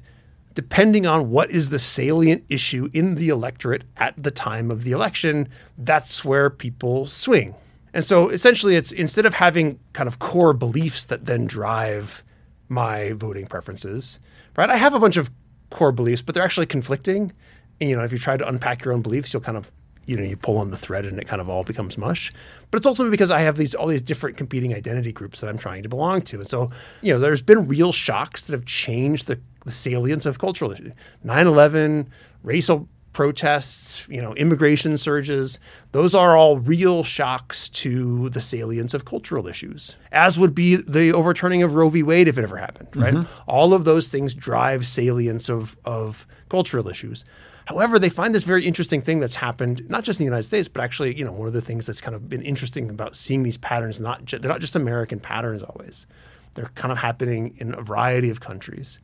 depending 0.55 1.05
on 1.05 1.31
what 1.31 1.51
is 1.51 1.69
the 1.69 1.79
salient 1.79 2.45
issue 2.49 2.89
in 2.95 3.17
the 3.17 3.29
electorate 3.29 3.85
at 3.97 4.15
the 4.17 4.31
time 4.31 4.71
of 4.71 4.85
the 4.85 4.93
election, 4.93 5.49
that's 5.77 6.25
where 6.25 6.49
people 6.49 7.07
swing. 7.07 7.55
And 7.93 8.05
so 8.05 8.29
essentially, 8.29 8.77
it's 8.77 8.93
instead 8.93 9.27
of 9.27 9.35
having 9.35 9.79
kind 9.93 10.09
of 10.09 10.19
core 10.19 10.53
beliefs 10.53 11.05
that 11.07 11.27
then 11.27 11.47
drive 11.47 12.23
my 12.69 13.13
voting 13.13 13.47
preferences, 13.47 14.19
right? 14.57 14.71
I 14.71 14.77
have 14.77 14.95
a 14.95 15.01
bunch 15.01 15.17
of 15.17 15.31
core 15.71 15.93
beliefs, 15.93 16.23
but 16.23 16.35
they're 16.35 16.45
actually 16.45 16.67
conflicting. 16.67 17.33
And, 17.81 17.91
you 17.91 17.97
know, 17.97 18.05
if 18.05 18.13
you 18.13 18.19
try 18.19 18.37
to 18.37 18.49
unpack 18.49 18.85
your 18.85 18.95
own 18.95 19.03
beliefs, 19.03 19.33
you'll 19.33 19.43
kind 19.43 19.59
of, 19.59 19.71
you 20.07 20.17
know, 20.17 20.23
you 20.23 20.37
pull 20.37 20.59
on 20.59 20.71
the 20.71 20.77
thread 20.77 21.05
and 21.07 21.19
it 21.19 21.27
kind 21.27 21.41
of 21.41 21.49
all 21.49 21.65
becomes 21.65 21.97
mush. 21.99 22.33
But 22.71 22.79
it's 22.79 22.87
also 22.87 23.11
because 23.11 23.31
I 23.31 23.41
have 23.41 23.57
these 23.57 23.75
all 23.75 23.87
these 23.87 24.03
different 24.03 24.37
competing 24.37 24.75
identity 24.75 25.13
groups 25.13 25.41
that 25.41 25.49
I'm 25.49 25.59
trying 25.59 25.83
to 25.83 25.89
belong 25.89 26.23
to. 26.23 26.41
And 26.41 26.49
so, 26.49 26.71
you 27.03 27.13
know, 27.13 27.21
there's 27.21 27.43
been 27.43 27.67
real 27.67 27.93
shocks 27.93 28.45
that 28.47 28.53
have 28.53 28.65
changed 28.65 29.27
the, 29.27 29.41
the 29.65 29.71
salience 29.71 30.27
of 30.27 30.39
cultural 30.39 30.73
issues. 30.73 30.93
9-11, 31.25 32.07
racial 32.43 32.89
protests, 33.15 34.07
you 34.11 34.21
know, 34.21 34.35
immigration 34.35 34.99
surges, 34.99 35.59
those 35.93 36.15
are 36.15 36.37
all 36.37 36.59
real 36.59 37.03
shocks 37.03 37.69
to 37.71 38.29
the 38.31 38.41
salience 38.41 38.93
of 38.93 39.05
cultural 39.07 39.47
issues, 39.47 39.97
as 40.13 40.37
would 40.39 40.55
be 40.55 40.77
the 40.77 41.13
overturning 41.13 41.63
of 41.63 41.75
Roe 41.75 41.89
v. 41.89 42.03
Wade 42.03 42.29
if 42.29 42.37
it 42.37 42.43
ever 42.43 42.59
happened, 42.59 42.89
right? 42.95 43.15
Mm-hmm. 43.15 43.33
All 43.47 43.73
of 43.73 43.85
those 43.85 44.09
things 44.09 44.35
drive 44.35 44.87
salience 44.87 45.49
of, 45.49 45.77
of 45.85 46.27
cultural 46.49 46.89
issues. 46.89 47.25
However, 47.67 47.99
they 47.99 48.11
find 48.11 48.35
this 48.35 48.45
very 48.45 48.65
interesting 48.67 49.01
thing 49.01 49.21
that's 49.21 49.37
happened, 49.37 49.89
not 49.89 50.05
just 50.05 50.21
in 50.21 50.25
the 50.25 50.29
United 50.29 50.43
States, 50.43 50.69
but 50.69 50.83
actually, 50.83 51.17
you 51.17 51.25
know, 51.25 51.33
one 51.33 51.47
of 51.47 51.55
the 51.55 51.63
things 51.63 51.87
that's 51.87 52.01
kind 52.01 52.15
of 52.15 52.29
been 52.29 52.43
interesting 52.43 52.91
about 52.91 53.17
seeing 53.17 53.43
these 53.43 53.57
patterns, 53.57 54.01
not 54.01 54.25
ju- 54.25 54.39
they're 54.39 54.51
not 54.51 54.61
just 54.61 54.77
American 54.77 55.19
patterns 55.19 55.63
always. 55.63 56.07
They're 56.55 56.71
kind 56.75 56.93
of 56.93 56.99
happening 56.99 57.55
in 57.59 57.75
a 57.75 57.81
variety 57.81 58.31
of 58.31 58.41
countries. 58.41 58.99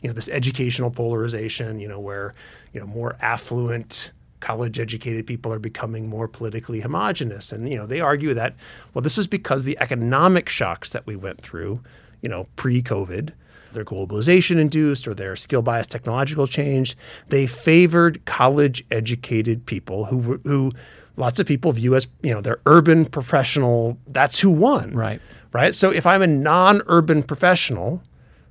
You 0.00 0.08
know, 0.08 0.14
this 0.14 0.28
educational 0.28 0.90
polarization, 0.90 1.78
you 1.78 1.88
know, 1.88 2.00
where, 2.00 2.34
you 2.72 2.80
know, 2.80 2.86
more 2.86 3.16
affluent, 3.20 4.12
college 4.40 4.78
educated 4.78 5.26
people 5.26 5.52
are 5.52 5.58
becoming 5.58 6.08
more 6.08 6.28
politically 6.28 6.80
homogenous. 6.80 7.52
And, 7.52 7.68
you 7.68 7.76
know, 7.76 7.86
they 7.86 8.00
argue 8.00 8.32
that, 8.34 8.54
well, 8.94 9.02
this 9.02 9.18
is 9.18 9.26
because 9.26 9.64
the 9.64 9.78
economic 9.80 10.48
shocks 10.48 10.90
that 10.90 11.06
we 11.06 11.16
went 11.16 11.40
through, 11.40 11.80
you 12.22 12.28
know, 12.28 12.46
pre 12.56 12.82
COVID, 12.82 13.32
their 13.76 13.84
globalization 13.84 14.58
induced 14.58 15.06
or 15.06 15.14
their 15.14 15.36
skill 15.36 15.62
bias 15.62 15.86
technological 15.86 16.48
change, 16.48 16.96
they 17.28 17.46
favored 17.46 18.24
college 18.24 18.84
educated 18.90 19.64
people 19.64 20.06
who 20.06 20.40
who 20.44 20.72
lots 21.16 21.38
of 21.38 21.46
people 21.46 21.70
view 21.72 21.94
as 21.94 22.08
you 22.22 22.34
know 22.34 22.40
they're 22.40 22.60
urban 22.66 23.04
professional. 23.04 23.96
That's 24.08 24.40
who 24.40 24.50
won, 24.50 24.92
right? 24.92 25.20
Right. 25.52 25.74
So 25.74 25.90
if 25.90 26.04
I'm 26.06 26.20
a 26.20 26.26
non-urban 26.26 27.22
professional, 27.22 28.02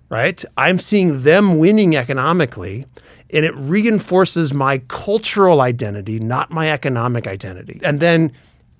right, 0.09 0.43
I'm 0.57 0.79
seeing 0.79 1.23
them 1.23 1.59
winning 1.59 1.95
economically. 1.95 2.85
And 3.31 3.43
it 3.43 3.55
reinforces 3.55 4.53
my 4.53 4.77
cultural 4.87 5.59
identity, 5.59 6.19
not 6.19 6.51
my 6.51 6.71
economic 6.71 7.27
identity. 7.27 7.81
And 7.83 7.99
then 7.99 8.31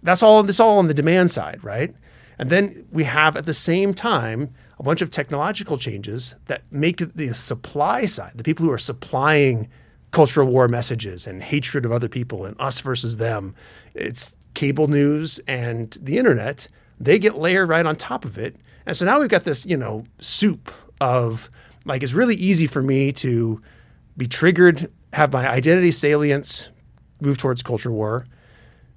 that's 0.03 0.23
all 0.23 0.43
this 0.43 0.59
all 0.59 0.77
on 0.77 0.87
the 0.87 0.93
demand 0.93 1.31
side, 1.31 1.61
right? 1.63 1.93
And 2.37 2.49
then 2.49 2.85
we 2.91 3.03
have 3.05 3.35
at 3.35 3.45
the 3.45 3.53
same 3.53 3.93
time 3.93 4.53
a 4.77 4.83
bunch 4.83 5.01
of 5.01 5.09
technological 5.09 5.77
changes 5.77 6.35
that 6.45 6.63
make 6.71 6.97
the 7.15 7.33
supply 7.33 8.05
side, 8.05 8.33
the 8.35 8.43
people 8.43 8.65
who 8.65 8.71
are 8.71 8.77
supplying 8.77 9.69
cultural 10.11 10.47
war 10.47 10.67
messages 10.67 11.27
and 11.27 11.43
hatred 11.43 11.85
of 11.85 11.91
other 11.91 12.09
people 12.09 12.45
and 12.45 12.55
us 12.59 12.79
versus 12.79 13.17
them, 13.17 13.55
it's 13.93 14.35
cable 14.53 14.87
news 14.87 15.39
and 15.47 15.97
the 16.01 16.17
internet, 16.17 16.67
they 16.99 17.19
get 17.19 17.37
layered 17.37 17.69
right 17.69 17.85
on 17.85 17.95
top 17.95 18.25
of 18.25 18.37
it. 18.37 18.55
And 18.85 18.95
so 18.95 19.05
now 19.05 19.19
we've 19.19 19.29
got 19.29 19.43
this, 19.43 19.65
you 19.65 19.77
know, 19.77 20.05
soup 20.19 20.71
of 21.01 21.49
like 21.85 22.03
it's 22.03 22.13
really 22.13 22.35
easy 22.35 22.67
for 22.67 22.81
me 22.81 23.11
to 23.13 23.61
be 24.17 24.27
triggered, 24.27 24.91
have 25.13 25.33
my 25.33 25.47
identity 25.47 25.91
salience 25.91 26.69
move 27.21 27.37
towards 27.37 27.61
culture 27.63 27.91
war, 27.91 28.25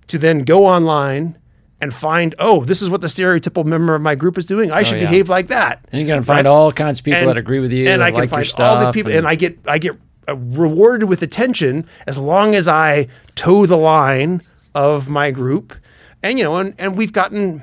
to 0.09 0.19
then 0.19 0.45
go 0.45 0.67
online 0.67 1.38
and 1.81 1.95
find, 1.95 2.35
oh, 2.39 2.65
this 2.65 2.83
is 2.83 2.91
what 2.91 3.01
the 3.01 3.07
stereotypical 3.07 3.65
member 3.65 3.95
of 3.95 4.03
my 4.03 4.15
group 4.15 4.37
is 4.37 4.45
doing. 4.45 4.73
I 4.73 4.81
oh, 4.81 4.83
should 4.83 5.01
yeah. 5.01 5.09
behave 5.09 5.29
like 5.29 5.49
that. 5.49 5.87
And 5.93 6.01
you're 6.01 6.09
going 6.09 6.21
to 6.21 6.27
find 6.27 6.47
right? 6.47 6.51
all 6.51 6.73
kinds 6.73 6.99
of 6.99 7.05
people 7.05 7.21
and, 7.21 7.29
that 7.29 7.37
agree 7.37 7.61
with 7.61 7.73
you, 7.73 7.89
and 7.89 8.03
I 8.03 8.11
can 8.11 8.21
like 8.21 8.31
find 8.31 8.53
all 8.59 8.85
the 8.85 8.93
people, 8.93 9.11
and, 9.11 9.19
and 9.19 9.29
I 9.29 9.35
get 9.35 9.59
I 9.67 9.79
get 9.79 9.97
uh, 10.29 10.37
rewarded 10.37 11.09
with 11.09 11.23
attention 11.23 11.87
as 12.07 12.19
long 12.19 12.55
as 12.55 12.69
I 12.69 13.09
toe 13.37 13.67
the 13.67 13.77
line 13.77 14.43
of 14.75 15.09
my 15.09 15.31
group, 15.31 15.75
and 16.23 16.39
you 16.39 16.45
know, 16.45 16.57
and 16.57 16.75
and 16.79 16.97
we've 16.97 17.13
gotten 17.13 17.63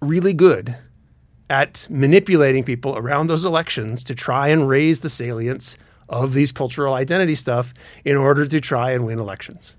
really 0.00 0.32
good 0.32 0.76
at 1.50 1.86
manipulating 1.90 2.62
people 2.62 2.96
around 2.96 3.26
those 3.26 3.44
elections 3.44 4.04
to 4.04 4.14
try 4.14 4.48
and 4.48 4.68
raise 4.68 5.00
the 5.00 5.08
salience 5.08 5.76
of 6.08 6.32
these 6.32 6.52
cultural 6.52 6.94
identity 6.94 7.34
stuff 7.34 7.74
in 8.04 8.16
order 8.16 8.46
to 8.46 8.60
try 8.60 8.92
and 8.92 9.04
win 9.04 9.18
elections. 9.18 9.74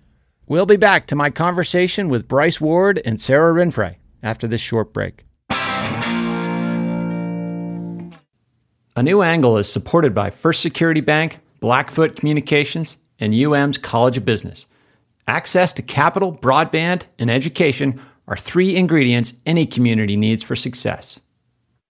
We'll 0.51 0.65
be 0.65 0.75
back 0.75 1.07
to 1.07 1.15
my 1.15 1.29
conversation 1.29 2.09
with 2.09 2.27
Bryce 2.27 2.59
Ward 2.59 3.01
and 3.05 3.21
Sara 3.21 3.53
Rinfret 3.53 3.95
after 4.21 4.49
this 4.49 4.59
short 4.59 4.91
break. 4.91 5.23
A 5.49 5.55
New 9.01 9.21
Angle 9.21 9.57
is 9.59 9.71
supported 9.71 10.13
by 10.13 10.29
First 10.29 10.61
Security 10.61 10.99
Bank, 10.99 11.39
Blackfoot 11.61 12.17
Communications, 12.17 12.97
and 13.17 13.33
UM's 13.33 13.77
College 13.77 14.17
of 14.17 14.25
Business. 14.25 14.65
Access 15.25 15.71
to 15.71 15.81
capital, 15.81 16.35
broadband, 16.35 17.03
and 17.17 17.31
education 17.31 18.01
are 18.27 18.35
three 18.35 18.75
ingredients 18.75 19.35
any 19.45 19.65
community 19.65 20.17
needs 20.17 20.43
for 20.43 20.57
success. 20.57 21.17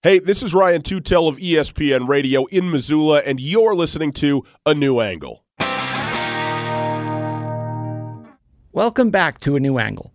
Hey, 0.03 0.19
this 0.19 0.43
is 0.43 0.53
Ryan 0.53 0.83
Tutel 0.83 1.27
of 1.27 1.37
ESPN 1.37 2.07
Radio 2.07 2.45
in 2.45 2.69
Missoula, 2.69 3.23
and 3.25 3.39
you're 3.39 3.73
listening 3.73 4.13
to 4.13 4.45
A 4.67 4.75
New 4.75 4.99
Angle. 4.99 5.40
Welcome 8.73 9.09
back 9.09 9.41
to 9.41 9.57
A 9.57 9.59
New 9.59 9.79
Angle. 9.79 10.13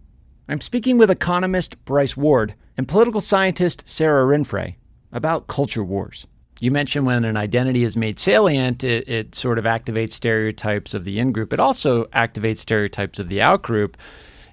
I'm 0.49 0.63
speaking 0.63 0.97
with 0.97 1.11
economist 1.11 1.85
Bryce 1.85 2.17
Ward 2.17 2.55
and 2.79 2.89
political 2.89 3.21
scientist 3.21 3.87
Sara 3.87 4.25
Rinfret 4.25 4.77
about 5.13 5.47
culture 5.47 5.85
wars. 5.85 6.27
You 6.59 6.71
mentioned 6.71 7.05
when 7.05 7.27
an 7.27 7.37
identity 7.37 7.85
is 7.85 7.99
made 7.99 8.19
salient, 8.19 8.83
it, 8.83 9.07
it 9.07 9.35
sort 9.35 9.59
of 9.59 9.67
activates 9.67 10.13
stereotypes 10.13 10.95
of 10.95 11.05
the 11.05 11.19
in 11.19 11.33
group. 11.33 11.53
It 11.53 11.61
also 11.61 12.07
activates 12.07 12.57
stereotypes 12.57 13.19
of 13.19 13.29
the 13.29 13.43
out 13.43 13.61
group. 13.61 13.99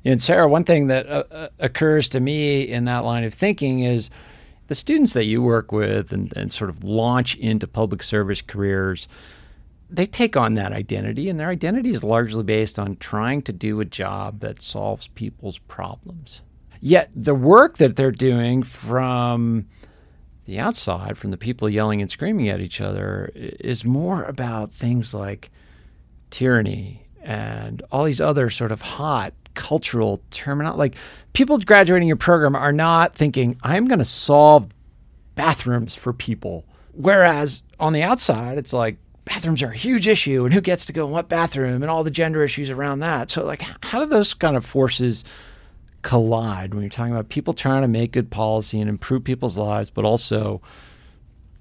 And 0.04 0.22
Sara, 0.22 0.50
one 0.50 0.66
thing 0.66 0.88
that 0.88 1.08
uh, 1.08 1.24
uh, 1.32 1.48
occurs 1.60 2.10
to 2.10 2.20
me 2.20 2.64
in 2.64 2.84
that 2.84 3.06
line 3.06 3.24
of 3.24 3.34
thinking 3.34 3.84
is 3.86 4.10
the 4.68 4.76
students 4.76 5.14
that 5.14 5.26
you 5.26 5.42
work 5.42 5.72
with 5.72 6.12
and, 6.12 6.36
and 6.36 6.52
sort 6.52 6.70
of 6.70 6.84
launch 6.84 7.38
into 7.38 7.68
public 7.68 8.04
service 8.04 8.42
careers 8.42 9.08
they 9.94 10.08
take 10.08 10.36
on 10.36 10.56
that 10.56 10.74
identity, 10.74 11.30
and 11.30 11.40
their 11.40 11.50
identity 11.50 11.92
is 11.92 12.04
largely 12.04 12.44
based 12.44 12.80
on 12.80 12.98
trying 12.98 13.44
to 13.44 13.54
do 13.54 13.80
a 13.80 13.86
job 13.86 14.40
that 14.40 14.62
solves 14.62 15.08
people's 15.10 15.60
problems. 15.60 16.42
Yet 16.82 17.12
the 17.16 17.36
work 17.36 17.78
that 17.78 17.96
they're 17.96 18.12
doing 18.12 18.64
from 18.64 19.68
the 20.46 20.60
outside, 20.60 21.18
from 21.18 21.32
the 21.32 21.38
people 21.38 21.70
yelling 21.70 22.02
and 22.02 22.12
screaming 22.12 22.50
at 22.50 22.60
each 22.60 22.82
other, 22.82 23.32
is 23.36 23.86
more 23.86 24.24
about 24.24 24.74
things 24.74 25.14
like 25.14 25.52
tyranny 26.32 27.08
and 27.22 27.82
all 27.92 28.04
these 28.04 28.20
other 28.20 28.50
sort 28.50 28.72
of 28.72 28.82
hot 28.82 29.34
cultural 29.54 30.22
terminology. 30.32 30.80
Like 30.80 30.96
people 31.34 31.60
graduating 31.60 32.08
your 32.08 32.18
program 32.18 32.56
are 32.56 32.74
not 32.74 33.16
thinking, 33.16 33.58
I'm 33.62 33.88
going 33.88 34.00
to 34.00 34.06
solve 34.06 34.68
bathrooms 35.36 35.96
for 35.96 36.12
people. 36.12 36.66
Whereas 36.92 37.64
on 37.80 37.94
the 37.94 38.04
outside, 38.04 38.58
it's 38.58 38.74
like, 38.74 38.98
bathrooms 39.26 39.62
are 39.62 39.72
a 39.72 39.78
huge 39.78 40.08
issue 40.08 40.46
and 40.46 40.54
who 40.54 40.62
gets 40.62 40.86
to 40.86 40.94
go 40.94 41.06
in 41.06 41.12
what 41.12 41.30
bathroom 41.30 41.82
and 41.82 41.90
all 41.90 42.04
the 42.04 42.12
gender 42.12 42.44
issues 42.44 42.70
around 42.70 43.00
that. 43.00 43.30
So, 43.30 43.46
like, 43.46 43.64
how 43.82 44.00
do 44.00 44.06
those 44.06 44.34
kind 44.34 44.58
of 44.58 44.66
forces 44.66 45.24
collide 46.02 46.74
when 46.74 46.84
you're 46.84 46.90
talking 46.90 47.14
about 47.14 47.30
people 47.30 47.54
trying 47.54 47.82
to 47.82 47.88
make 47.88 48.12
good 48.12 48.30
policy 48.30 48.80
and 48.80 48.90
improve 48.90 49.24
people's 49.24 49.58
lives, 49.58 49.90
but 49.90 50.04
also 50.06 50.62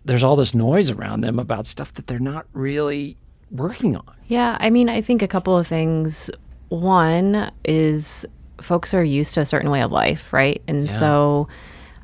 there's 0.05 0.25
all 0.25 0.37
this 0.37 0.55
noise 0.55 0.91
around 0.91 1.21
them 1.21 1.39
about 1.39 1.67
stuff 1.67 1.95
that 1.95 2.09
they're 2.09 2.19
not 2.19 2.47
really 2.53 3.17
working 3.51 3.97
on? 3.97 4.15
Yeah, 4.27 4.57
I 4.61 4.71
mean, 4.71 4.89
I 4.89 5.01
think 5.01 5.23
a 5.23 5.29
couple 5.29 5.57
of 5.57 5.67
things. 5.67 6.31
One 6.69 7.51
is 7.65 8.27
folks 8.61 8.95
are 8.95 9.05
used 9.05 9.35
to 9.35 9.41
a 9.41 9.47
certain 9.47 9.71
way 9.71 9.83
of 9.83 9.93
life, 9.93 10.33
right? 10.33 10.63
And 10.67 10.89
yeah. 10.89 10.97
so, 10.97 11.49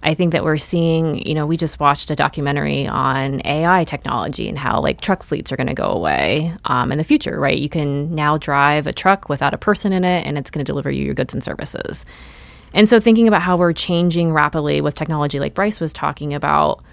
I 0.02 0.14
think 0.14 0.32
that 0.32 0.44
we're 0.44 0.58
seeing, 0.58 1.26
you 1.26 1.34
know, 1.34 1.46
we 1.46 1.56
just 1.56 1.80
watched 1.80 2.10
a 2.10 2.16
documentary 2.16 2.86
on 2.86 3.42
AI 3.44 3.84
technology 3.84 4.48
and 4.48 4.58
how 4.58 4.80
like 4.80 5.00
truck 5.00 5.22
fleets 5.22 5.50
are 5.50 5.56
going 5.56 5.66
to 5.66 5.74
go 5.74 5.90
away 5.90 6.54
um, 6.66 6.92
in 6.92 6.98
the 6.98 7.04
future, 7.04 7.38
right? 7.38 7.58
You 7.58 7.68
can 7.68 8.14
now 8.14 8.38
drive 8.38 8.86
a 8.86 8.92
truck 8.92 9.28
without 9.28 9.54
a 9.54 9.58
person 9.58 9.92
in 9.92 10.04
it 10.04 10.26
and 10.26 10.38
it's 10.38 10.50
going 10.50 10.64
to 10.64 10.70
deliver 10.70 10.90
you 10.90 11.04
your 11.04 11.14
goods 11.14 11.34
and 11.34 11.42
services. 11.42 12.06
And 12.72 12.88
so 12.88 13.00
thinking 13.00 13.26
about 13.26 13.42
how 13.42 13.56
we're 13.56 13.72
changing 13.72 14.32
rapidly 14.32 14.80
with 14.80 14.94
technology, 14.94 15.40
like 15.40 15.54
Bryce 15.54 15.80
was 15.80 15.92
talking 15.92 16.34
about, 16.34 16.84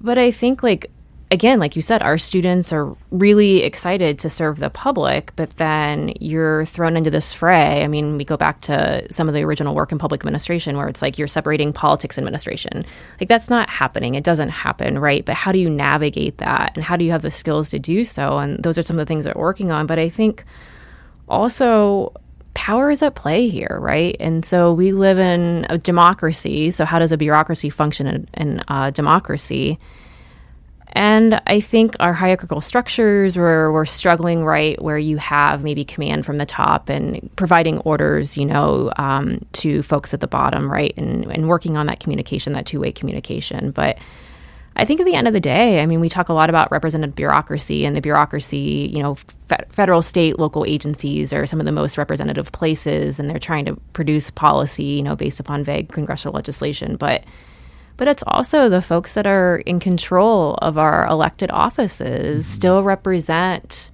but 0.00 0.16
I 0.16 0.30
think 0.30 0.62
like 0.62 0.90
again, 1.32 1.58
like 1.58 1.74
you 1.74 1.80
said, 1.80 2.02
our 2.02 2.18
students 2.18 2.74
are 2.74 2.94
really 3.10 3.62
excited 3.62 4.18
to 4.18 4.28
serve 4.28 4.58
the 4.58 4.68
public, 4.68 5.34
but 5.34 5.48
then 5.56 6.12
you're 6.20 6.66
thrown 6.66 6.94
into 6.94 7.10
this 7.10 7.32
fray. 7.32 7.82
I 7.82 7.88
mean, 7.88 8.18
we 8.18 8.24
go 8.24 8.36
back 8.36 8.60
to 8.62 9.10
some 9.10 9.28
of 9.28 9.34
the 9.34 9.42
original 9.42 9.74
work 9.74 9.92
in 9.92 9.98
public 9.98 10.20
administration 10.20 10.76
where 10.76 10.88
it's 10.88 11.00
like 11.00 11.16
you're 11.16 11.26
separating 11.26 11.72
politics 11.72 12.18
and 12.18 12.26
administration. 12.26 12.84
Like 13.18 13.30
that's 13.30 13.48
not 13.48 13.70
happening. 13.70 14.14
It 14.14 14.24
doesn't 14.24 14.50
happen, 14.50 14.98
right? 14.98 15.24
But 15.24 15.34
how 15.34 15.52
do 15.52 15.58
you 15.58 15.70
navigate 15.70 16.36
that 16.36 16.72
and 16.74 16.84
how 16.84 16.96
do 16.98 17.04
you 17.04 17.12
have 17.12 17.22
the 17.22 17.30
skills 17.30 17.70
to 17.70 17.78
do 17.78 18.04
so? 18.04 18.36
And 18.36 18.62
those 18.62 18.76
are 18.76 18.82
some 18.82 18.96
of 18.96 18.98
the 18.98 19.08
things 19.08 19.24
that 19.24 19.34
we're 19.34 19.42
working 19.42 19.70
on. 19.70 19.86
But 19.86 19.98
I 19.98 20.10
think 20.10 20.44
also 21.30 22.12
power 22.52 22.90
is 22.90 23.02
at 23.02 23.14
play 23.14 23.48
here, 23.48 23.78
right? 23.80 24.16
And 24.20 24.44
so 24.44 24.74
we 24.74 24.92
live 24.92 25.18
in 25.18 25.64
a 25.70 25.78
democracy. 25.78 26.70
So 26.70 26.84
how 26.84 26.98
does 26.98 27.10
a 27.10 27.16
bureaucracy 27.16 27.70
function 27.70 28.06
in, 28.06 28.28
in 28.34 28.64
a 28.68 28.92
democracy? 28.92 29.78
And 30.94 31.40
I 31.46 31.60
think 31.60 31.96
our 32.00 32.12
hierarchical 32.12 32.60
structures 32.60 33.36
where 33.36 33.72
we're 33.72 33.86
struggling, 33.86 34.44
right, 34.44 34.80
where 34.80 34.98
you 34.98 35.16
have 35.16 35.64
maybe 35.64 35.84
command 35.84 36.26
from 36.26 36.36
the 36.36 36.44
top 36.44 36.90
and 36.90 37.30
providing 37.36 37.78
orders, 37.78 38.36
you 38.36 38.44
know, 38.44 38.92
um, 38.96 39.44
to 39.54 39.82
folks 39.82 40.12
at 40.12 40.20
the 40.20 40.26
bottom, 40.26 40.70
right, 40.70 40.92
and, 40.98 41.24
and 41.32 41.48
working 41.48 41.78
on 41.78 41.86
that 41.86 42.00
communication, 42.00 42.52
that 42.52 42.66
two 42.66 42.78
way 42.78 42.92
communication. 42.92 43.70
But 43.70 43.98
I 44.76 44.84
think 44.84 45.00
at 45.00 45.06
the 45.06 45.14
end 45.14 45.26
of 45.26 45.34
the 45.34 45.40
day, 45.40 45.82
I 45.82 45.86
mean, 45.86 46.00
we 46.00 46.08
talk 46.08 46.28
a 46.28 46.34
lot 46.34 46.50
about 46.50 46.70
representative 46.70 47.14
bureaucracy, 47.14 47.86
and 47.86 47.96
the 47.96 48.00
bureaucracy, 48.00 48.90
you 48.92 49.02
know, 49.02 49.14
fe- 49.46 49.64
federal, 49.70 50.02
state, 50.02 50.38
local 50.38 50.64
agencies 50.66 51.32
are 51.32 51.46
some 51.46 51.60
of 51.60 51.66
the 51.66 51.72
most 51.72 51.96
representative 51.96 52.52
places, 52.52 53.18
and 53.18 53.30
they're 53.30 53.38
trying 53.38 53.64
to 53.64 53.76
produce 53.92 54.30
policy, 54.30 54.84
you 54.84 55.02
know, 55.02 55.16
based 55.16 55.40
upon 55.40 55.64
vague 55.64 55.90
congressional 55.90 56.34
legislation. 56.34 56.96
But 56.96 57.24
but 57.96 58.08
it's 58.08 58.24
also 58.26 58.68
the 58.68 58.82
folks 58.82 59.14
that 59.14 59.26
are 59.26 59.58
in 59.58 59.80
control 59.80 60.54
of 60.62 60.78
our 60.78 61.06
elected 61.06 61.50
offices 61.50 62.44
mm-hmm. 62.44 62.52
still 62.52 62.82
represent 62.82 63.90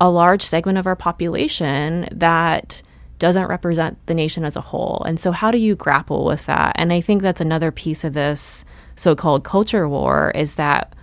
a 0.00 0.10
large 0.10 0.42
segment 0.42 0.78
of 0.78 0.86
our 0.86 0.96
population 0.96 2.08
that 2.12 2.82
doesn't 3.18 3.46
represent 3.46 3.96
the 4.06 4.14
nation 4.14 4.44
as 4.44 4.56
a 4.56 4.60
whole. 4.60 5.02
And 5.06 5.18
so, 5.18 5.30
how 5.32 5.50
do 5.50 5.58
you 5.58 5.74
grapple 5.74 6.24
with 6.24 6.46
that? 6.46 6.72
And 6.76 6.92
I 6.92 7.00
think 7.00 7.22
that's 7.22 7.40
another 7.40 7.70
piece 7.70 8.04
of 8.04 8.12
this 8.12 8.64
so 8.96 9.14
called 9.14 9.44
culture 9.44 9.88
war 9.88 10.32
is 10.34 10.56
that 10.56 10.94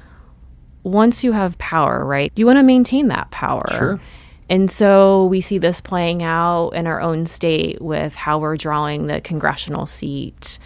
once 0.83 1.23
you 1.23 1.31
have 1.31 1.57
power, 1.57 2.05
right, 2.05 2.31
you 2.35 2.45
want 2.45 2.57
to 2.57 2.63
maintain 2.63 3.07
that 3.07 3.31
power. 3.31 3.67
Sure. 3.71 4.01
And 4.49 4.69
so 4.69 5.27
we 5.27 5.39
see 5.39 5.57
this 5.59 5.79
playing 5.79 6.23
out 6.23 6.71
in 6.71 6.85
our 6.85 6.99
own 6.99 7.25
state 7.25 7.81
with 7.81 8.13
how 8.15 8.39
we're 8.39 8.57
drawing 8.57 9.07
the 9.07 9.21
congressional 9.21 9.87
seat 9.87 10.59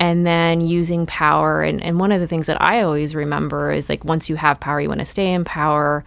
and 0.00 0.26
then 0.26 0.60
using 0.60 1.06
power. 1.06 1.62
And, 1.62 1.82
and 1.82 1.98
one 2.00 2.12
of 2.12 2.20
the 2.20 2.26
things 2.26 2.46
that 2.46 2.60
I 2.60 2.82
always 2.82 3.14
remember 3.14 3.72
is 3.72 3.88
like 3.88 4.04
once 4.04 4.28
you 4.28 4.36
have 4.36 4.60
power, 4.60 4.80
you 4.80 4.88
want 4.88 5.00
to 5.00 5.06
stay 5.06 5.32
in 5.32 5.44
power. 5.44 6.04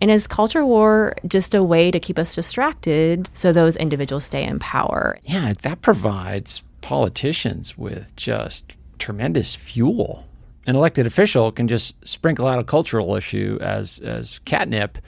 And 0.00 0.10
is 0.10 0.26
culture 0.26 0.64
war 0.64 1.14
just 1.26 1.54
a 1.54 1.62
way 1.62 1.90
to 1.90 2.00
keep 2.00 2.18
us 2.18 2.34
distracted 2.34 3.30
so 3.34 3.52
those 3.52 3.76
individuals 3.76 4.24
stay 4.24 4.44
in 4.44 4.58
power? 4.58 5.18
Yeah, 5.24 5.52
that 5.62 5.82
provides 5.82 6.62
politicians 6.80 7.76
with 7.76 8.14
just 8.16 8.74
tremendous 8.98 9.54
fuel. 9.54 10.26
An 10.66 10.76
elected 10.76 11.06
official 11.06 11.52
can 11.52 11.68
just 11.68 11.96
sprinkle 12.06 12.46
out 12.46 12.58
a 12.58 12.64
cultural 12.64 13.16
issue 13.16 13.58
as 13.60 13.98
as 14.00 14.38
catnip, 14.44 14.98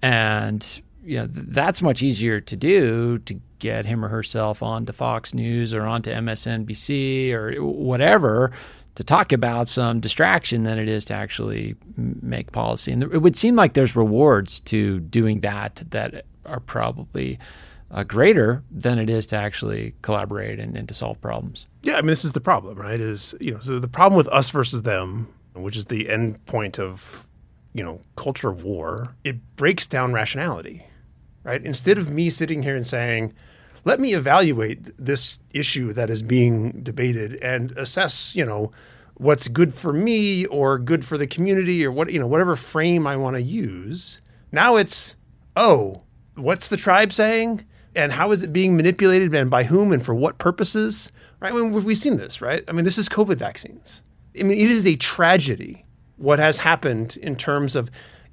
and 0.00 0.82
you 1.04 1.18
know 1.18 1.28
that's 1.30 1.82
much 1.82 2.02
easier 2.02 2.40
to 2.40 2.56
do 2.56 3.18
to 3.20 3.40
get 3.58 3.86
him 3.86 4.04
or 4.04 4.08
herself 4.08 4.62
onto 4.62 4.92
Fox 4.92 5.34
News 5.34 5.72
or 5.72 5.82
onto 5.82 6.10
MSNBC 6.10 7.32
or 7.32 7.62
whatever 7.62 8.52
to 8.94 9.04
talk 9.04 9.32
about 9.32 9.68
some 9.68 10.00
distraction 10.00 10.64
than 10.64 10.78
it 10.78 10.88
is 10.88 11.04
to 11.06 11.14
actually 11.14 11.74
make 11.96 12.52
policy. 12.52 12.92
And 12.92 13.02
it 13.04 13.22
would 13.22 13.36
seem 13.36 13.56
like 13.56 13.74
there's 13.74 13.96
rewards 13.96 14.60
to 14.60 15.00
doing 15.00 15.40
that 15.40 15.82
that 15.90 16.26
are 16.44 16.60
probably 16.60 17.38
uh, 17.90 18.02
greater 18.04 18.62
than 18.70 18.98
it 18.98 19.08
is 19.08 19.26
to 19.26 19.36
actually 19.36 19.94
collaborate 20.02 20.58
and, 20.58 20.76
and 20.76 20.88
to 20.88 20.94
solve 20.94 21.20
problems. 21.20 21.66
Yeah, 21.82 21.94
I 21.94 22.00
mean, 22.00 22.08
this 22.08 22.24
is 22.24 22.32
the 22.32 22.40
problem, 22.40 22.78
right? 22.78 23.00
Is 23.00 23.34
you 23.40 23.52
know, 23.52 23.60
so 23.60 23.78
the 23.78 23.88
problem 23.88 24.16
with 24.16 24.28
us 24.28 24.50
versus 24.50 24.82
them, 24.82 25.28
which 25.54 25.76
is 25.76 25.86
the 25.86 26.08
end 26.08 26.44
point 26.46 26.78
of 26.78 27.26
you 27.74 27.84
know 27.84 28.00
culture 28.16 28.52
war, 28.52 29.14
it 29.24 29.56
breaks 29.56 29.86
down 29.86 30.12
rationality, 30.12 30.84
right? 31.44 31.64
Instead 31.64 31.98
of 31.98 32.10
me 32.10 32.30
sitting 32.30 32.62
here 32.62 32.76
and 32.76 32.86
saying, 32.86 33.32
let 33.84 33.98
me 34.00 34.14
evaluate 34.14 34.96
this 34.96 35.40
issue 35.50 35.92
that 35.92 36.10
is 36.10 36.22
being 36.22 36.82
debated 36.82 37.34
and 37.42 37.72
assess, 37.72 38.34
you 38.34 38.44
know, 38.44 38.70
what's 39.14 39.48
good 39.48 39.74
for 39.74 39.92
me 39.92 40.46
or 40.46 40.78
good 40.78 41.04
for 41.04 41.18
the 41.18 41.26
community 41.26 41.84
or 41.84 41.92
what 41.92 42.12
you 42.12 42.18
know 42.18 42.26
whatever 42.26 42.56
frame 42.56 43.06
I 43.06 43.16
want 43.16 43.36
to 43.36 43.42
use. 43.42 44.20
Now 44.50 44.76
it's 44.76 45.16
oh, 45.56 46.02
what's 46.34 46.68
the 46.68 46.76
tribe 46.76 47.12
saying? 47.12 47.64
and 47.94 48.12
how 48.12 48.32
is 48.32 48.42
it 48.42 48.52
being 48.52 48.76
manipulated 48.76 49.34
and 49.34 49.50
by 49.50 49.64
whom 49.64 49.92
and 49.92 50.04
for 50.04 50.14
what 50.14 50.38
purposes? 50.38 51.10
Right? 51.40 51.52
I 51.52 51.56
mean, 51.56 51.72
we've 51.72 51.98
seen 51.98 52.16
this, 52.16 52.40
right? 52.40 52.64
I 52.68 52.72
mean, 52.72 52.84
this 52.84 52.98
is 52.98 53.08
COVID 53.08 53.36
vaccines. 53.36 54.02
I 54.38 54.44
mean, 54.44 54.58
it 54.58 54.70
is 54.70 54.86
a 54.86 54.96
tragedy 54.96 55.84
what 56.16 56.38
has 56.38 56.58
happened 56.58 57.16
in 57.16 57.36
terms 57.36 57.74
of 57.74 57.90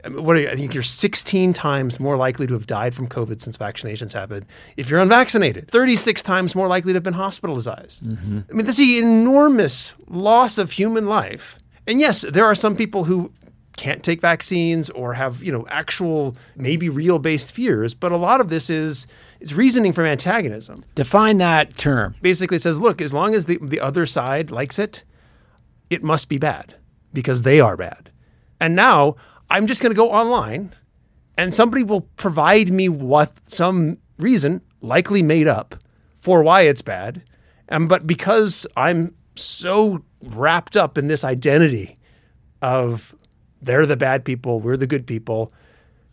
what 0.08 0.36
you, 0.36 0.50
I 0.50 0.56
think 0.56 0.74
you're 0.74 0.84
16 0.84 1.54
times 1.54 2.00
more 2.00 2.16
likely 2.16 2.48
to 2.48 2.54
have 2.54 2.68
died 2.68 2.96
from 2.96 3.08
COVID 3.08 3.42
since 3.42 3.58
vaccinations 3.58 4.14
happened 4.14 4.46
if 4.78 4.90
you're 4.90 5.00
unvaccinated. 5.00 5.70
36 5.70 6.22
times 6.22 6.56
more 6.56 6.68
likely 6.68 6.94
to 6.94 6.98
have 6.98 7.04
been 7.04 7.14
hospitalized. 7.14 8.04
Mm-hmm. 8.04 8.40
I 8.50 8.54
mean, 8.54 8.66
this 8.66 8.80
is 8.80 9.02
an 9.02 9.06
enormous 9.06 9.96
loss 10.08 10.58
of 10.58 10.72
human 10.72 11.08
life. 11.08 11.58
And 11.86 12.00
yes, 12.00 12.22
there 12.22 12.46
are 12.46 12.56
some 12.56 12.76
people 12.76 13.04
who 13.04 13.32
can't 13.76 14.04
take 14.04 14.22
vaccines 14.22 14.90
or 14.90 15.14
have, 15.14 15.42
you 15.42 15.52
know, 15.52 15.66
actual 15.70 16.36
maybe 16.56 16.90
real 16.90 17.20
based 17.20 17.54
fears, 17.54 17.94
but 17.94 18.12
a 18.12 18.18
lot 18.18 18.42
of 18.42 18.50
this 18.50 18.70
is 18.70 19.08
it's 19.40 19.54
reasoning 19.54 19.94
from 19.94 20.06
antagonism. 20.06 20.84
Define 20.96 21.38
that 21.38 21.78
term. 21.78 22.16
Basically, 22.22 22.58
it 22.58 22.62
says, 22.62 22.80
look, 22.80 23.02
as 23.02 23.14
long 23.14 23.34
as 23.34 23.46
the, 23.46 23.58
the 23.62 23.80
other 23.80 24.06
side 24.06 24.52
likes 24.52 24.78
it, 24.78 25.04
it 25.90 26.04
must 26.04 26.30
be 26.30 26.38
bad 26.38 26.76
because 27.14 27.44
they 27.44 27.60
are 27.60 27.78
bad. 27.78 28.12
And 28.60 28.76
now 28.76 29.16
I'm 29.50 29.68
just 29.68 29.82
going 29.82 29.92
to 29.92 29.98
go 29.98 30.12
online 30.12 30.74
and 31.38 31.56
somebody 31.56 31.84
will 31.84 32.02
provide 32.02 32.70
me 32.70 32.90
what 32.90 33.32
some 33.46 33.98
reason, 34.18 34.62
likely 34.82 35.22
made 35.22 35.48
up, 35.48 35.76
for 36.16 36.44
why 36.44 36.62
it's 36.62 36.82
bad. 36.82 37.24
And 37.68 37.88
but 37.88 38.06
because 38.06 38.68
I'm 38.76 39.16
so 39.36 40.04
wrapped 40.22 40.76
up 40.76 40.98
in 40.98 41.08
this 41.08 41.24
identity 41.24 41.98
of 42.62 43.16
they're 43.62 43.86
the 43.86 43.96
bad 43.98 44.26
people, 44.26 44.60
we're 44.60 44.78
the 44.78 44.88
good 44.88 45.08
people, 45.08 45.54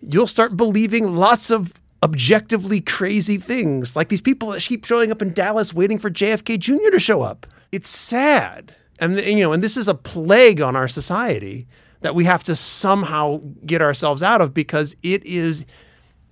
you'll 0.00 0.26
start 0.26 0.56
believing 0.56 1.16
lots 1.16 1.50
of 1.50 1.72
objectively 2.02 2.80
crazy 2.80 3.38
things, 3.38 3.96
like 3.96 4.08
these 4.08 4.20
people 4.20 4.50
that 4.50 4.62
keep 4.62 4.84
showing 4.84 5.10
up 5.10 5.22
in 5.22 5.32
Dallas 5.32 5.74
waiting 5.74 5.98
for 5.98 6.10
JFK 6.10 6.58
Jr. 6.58 6.90
to 6.92 7.00
show 7.00 7.22
up. 7.22 7.46
It's 7.72 7.88
sad. 7.88 8.74
And 8.98 9.18
you 9.20 9.40
know, 9.40 9.52
and 9.52 9.62
this 9.62 9.76
is 9.76 9.88
a 9.88 9.94
plague 9.94 10.60
on 10.60 10.76
our 10.76 10.88
society 10.88 11.66
that 12.06 12.14
we 12.14 12.24
have 12.24 12.44
to 12.44 12.54
somehow 12.54 13.40
get 13.66 13.82
ourselves 13.82 14.22
out 14.22 14.40
of 14.40 14.54
because 14.54 14.94
it 15.02 15.24
is 15.26 15.66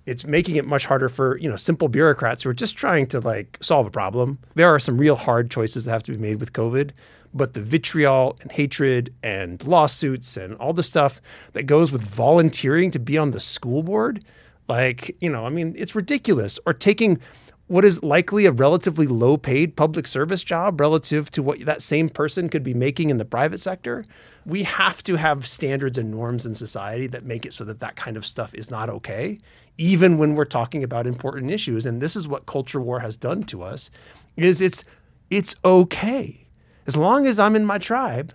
it's 0.05 0.23
making 0.23 0.55
it 0.55 0.65
much 0.65 0.85
harder 0.85 1.09
for 1.09 1.37
you 1.37 1.49
know 1.49 1.57
simple 1.57 1.89
bureaucrats 1.89 2.43
who 2.43 2.49
are 2.49 2.53
just 2.53 2.77
trying 2.77 3.05
to 3.07 3.19
like 3.19 3.57
solve 3.61 3.85
a 3.85 3.91
problem. 3.91 4.39
There 4.55 4.73
are 4.73 4.79
some 4.79 4.97
real 4.97 5.17
hard 5.17 5.51
choices 5.51 5.83
that 5.85 5.91
have 5.91 6.03
to 6.03 6.13
be 6.13 6.17
made 6.17 6.39
with 6.39 6.53
COVID, 6.53 6.91
but 7.33 7.55
the 7.55 7.61
vitriol 7.61 8.37
and 8.41 8.51
hatred 8.51 9.13
and 9.21 9.61
lawsuits 9.67 10.37
and 10.37 10.55
all 10.55 10.71
the 10.71 10.81
stuff 10.81 11.21
that 11.51 11.63
goes 11.63 11.91
with 11.91 12.01
volunteering 12.01 12.89
to 12.91 12.99
be 12.99 13.17
on 13.17 13.31
the 13.31 13.41
school 13.41 13.83
board 13.83 14.23
like, 14.67 15.15
you 15.19 15.29
know, 15.29 15.45
I 15.45 15.49
mean, 15.49 15.75
it's 15.77 15.95
ridiculous. 15.95 16.59
Or 16.65 16.73
taking 16.73 17.19
what 17.67 17.83
is 17.83 18.03
likely 18.03 18.45
a 18.45 18.51
relatively 18.51 19.07
low 19.07 19.37
paid 19.37 19.75
public 19.75 20.05
service 20.05 20.43
job 20.43 20.79
relative 20.79 21.31
to 21.31 21.41
what 21.41 21.65
that 21.65 21.81
same 21.81 22.09
person 22.09 22.47
could 22.47 22.63
be 22.63 22.73
making 22.73 23.09
in 23.09 23.17
the 23.17 23.25
private 23.25 23.59
sector. 23.59 24.05
We 24.45 24.63
have 24.63 25.01
to 25.03 25.15
have 25.15 25.47
standards 25.47 25.97
and 25.97 26.11
norms 26.11 26.45
in 26.45 26.53
society 26.53 27.07
that 27.07 27.25
make 27.25 27.45
it 27.45 27.53
so 27.53 27.63
that 27.63 27.79
that 27.79 27.95
kind 27.95 28.17
of 28.17 28.25
stuff 28.25 28.53
is 28.53 28.69
not 28.69 28.89
okay, 28.89 29.39
even 29.79 30.19
when 30.19 30.35
we're 30.35 30.45
talking 30.45 30.83
about 30.83 31.07
important 31.07 31.51
issues. 31.51 31.87
And 31.87 32.01
this 32.01 32.15
is 32.15 32.27
what 32.27 32.45
culture 32.45 32.79
war 32.79 32.99
has 32.99 33.17
done 33.17 33.43
to 33.45 33.63
us 33.63 33.89
is 34.37 34.61
it's 34.61 34.83
it's 35.31 35.55
okay. 35.65 36.47
As 36.85 36.95
long 36.95 37.25
as 37.25 37.39
I'm 37.39 37.55
in 37.55 37.65
my 37.65 37.79
tribe, 37.79 38.31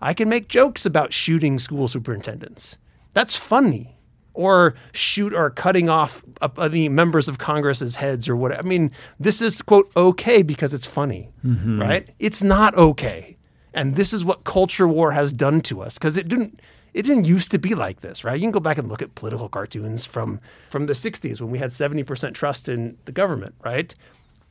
I 0.00 0.14
can 0.14 0.28
make 0.28 0.48
jokes 0.48 0.84
about 0.84 1.12
shooting 1.12 1.60
school 1.60 1.86
superintendents. 1.86 2.76
That's 3.12 3.36
funny 3.36 3.97
or 4.38 4.74
shoot 4.92 5.34
or 5.34 5.50
cutting 5.50 5.88
off 5.88 6.22
uh, 6.40 6.68
the 6.68 6.88
members 6.88 7.28
of 7.28 7.38
Congress's 7.38 7.96
heads 7.96 8.28
or 8.28 8.36
what. 8.36 8.56
I 8.56 8.62
mean, 8.62 8.92
this 9.18 9.42
is 9.42 9.60
quote 9.60 9.90
okay 9.96 10.42
because 10.42 10.72
it's 10.72 10.86
funny, 10.86 11.28
mm-hmm. 11.44 11.80
right? 11.80 12.08
It's 12.20 12.40
not 12.40 12.76
okay, 12.76 13.34
and 13.74 13.96
this 13.96 14.12
is 14.12 14.24
what 14.24 14.44
culture 14.44 14.86
war 14.86 15.10
has 15.10 15.32
done 15.32 15.60
to 15.62 15.82
us 15.82 15.94
because 15.94 16.16
it 16.16 16.28
didn't. 16.28 16.60
It 16.94 17.02
didn't 17.02 17.26
used 17.26 17.50
to 17.50 17.58
be 17.58 17.74
like 17.74 18.00
this, 18.00 18.24
right? 18.24 18.34
You 18.34 18.44
can 18.44 18.50
go 18.50 18.60
back 18.60 18.78
and 18.78 18.88
look 18.88 19.02
at 19.02 19.14
political 19.16 19.48
cartoons 19.48 20.06
from 20.06 20.40
from 20.68 20.86
the 20.86 20.92
'60s 20.94 21.40
when 21.40 21.50
we 21.50 21.58
had 21.58 21.70
70% 21.70 22.32
trust 22.32 22.68
in 22.68 22.96
the 23.04 23.12
government, 23.12 23.56
right? 23.64 23.92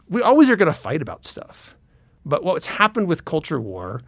We 0.09 0.21
always 0.21 0.49
are 0.49 0.55
going 0.57 0.71
to 0.71 0.77
fight 0.77 1.01
about 1.01 1.23
stuff, 1.23 1.77
but 2.25 2.43
what's 2.43 2.67
happened 2.67 3.07
with 3.07 3.23
culture 3.23 3.59
war 3.59 4.01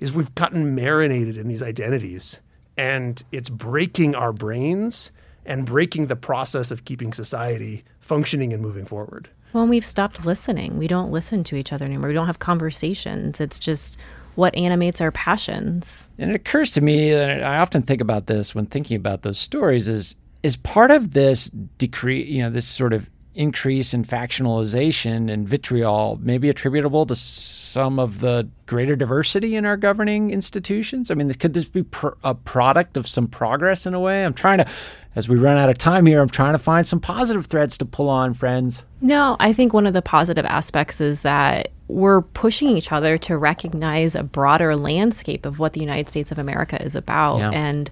is 0.00 0.12
we've 0.12 0.34
gotten 0.34 0.74
marinated 0.74 1.36
in 1.36 1.46
these 1.46 1.62
identities 1.62 2.40
and 2.80 3.22
it's 3.30 3.50
breaking 3.50 4.14
our 4.14 4.32
brains 4.32 5.12
and 5.44 5.66
breaking 5.66 6.06
the 6.06 6.16
process 6.16 6.70
of 6.70 6.86
keeping 6.86 7.12
society 7.12 7.84
functioning 7.98 8.54
and 8.54 8.62
moving 8.62 8.86
forward. 8.86 9.28
Well, 9.52 9.66
we've 9.66 9.84
stopped 9.84 10.24
listening. 10.24 10.78
We 10.78 10.88
don't 10.88 11.12
listen 11.12 11.44
to 11.44 11.56
each 11.56 11.74
other 11.74 11.84
anymore. 11.84 12.08
We 12.08 12.14
don't 12.14 12.26
have 12.26 12.38
conversations. 12.38 13.38
It's 13.38 13.58
just 13.58 13.98
what 14.34 14.54
animates 14.54 15.02
our 15.02 15.12
passions. 15.12 16.08
And 16.16 16.30
it 16.30 16.36
occurs 16.36 16.72
to 16.72 16.80
me 16.80 17.10
that 17.10 17.42
I 17.42 17.58
often 17.58 17.82
think 17.82 18.00
about 18.00 18.28
this 18.28 18.54
when 18.54 18.64
thinking 18.64 18.96
about 18.96 19.22
those 19.22 19.38
stories 19.38 19.86
is 19.86 20.14
is 20.42 20.56
part 20.56 20.90
of 20.90 21.12
this 21.12 21.50
decrease, 21.76 22.26
you 22.28 22.42
know, 22.42 22.48
this 22.48 22.66
sort 22.66 22.94
of 22.94 23.10
increase 23.34 23.94
in 23.94 24.04
factionalization 24.04 25.32
and 25.32 25.48
vitriol 25.48 26.18
maybe 26.22 26.48
attributable 26.48 27.06
to 27.06 27.14
some 27.14 27.98
of 27.98 28.20
the 28.20 28.48
greater 28.66 28.96
diversity 28.96 29.56
in 29.56 29.64
our 29.64 29.76
governing 29.76 30.30
institutions? 30.30 31.10
I 31.10 31.14
mean, 31.14 31.32
could 31.34 31.54
this 31.54 31.64
be 31.64 31.84
pr- 31.84 32.08
a 32.24 32.34
product 32.34 32.96
of 32.96 33.06
some 33.06 33.26
progress 33.26 33.86
in 33.86 33.94
a 33.94 34.00
way? 34.00 34.24
I'm 34.24 34.34
trying 34.34 34.58
to, 34.58 34.66
as 35.14 35.28
we 35.28 35.36
run 35.36 35.56
out 35.56 35.68
of 35.68 35.78
time 35.78 36.06
here, 36.06 36.20
I'm 36.20 36.28
trying 36.28 36.54
to 36.54 36.58
find 36.58 36.86
some 36.86 37.00
positive 37.00 37.46
threads 37.46 37.78
to 37.78 37.84
pull 37.84 38.08
on, 38.08 38.34
friends. 38.34 38.82
No, 39.00 39.36
I 39.38 39.52
think 39.52 39.72
one 39.72 39.86
of 39.86 39.94
the 39.94 40.02
positive 40.02 40.44
aspects 40.44 41.00
is 41.00 41.22
that 41.22 41.70
we're 41.88 42.22
pushing 42.22 42.68
each 42.68 42.92
other 42.92 43.18
to 43.18 43.36
recognize 43.36 44.14
a 44.14 44.22
broader 44.22 44.76
landscape 44.76 45.46
of 45.46 45.58
what 45.58 45.72
the 45.72 45.80
United 45.80 46.08
States 46.08 46.30
of 46.30 46.38
America 46.38 46.80
is 46.82 46.94
about. 46.94 47.38
Yeah. 47.38 47.50
And 47.50 47.90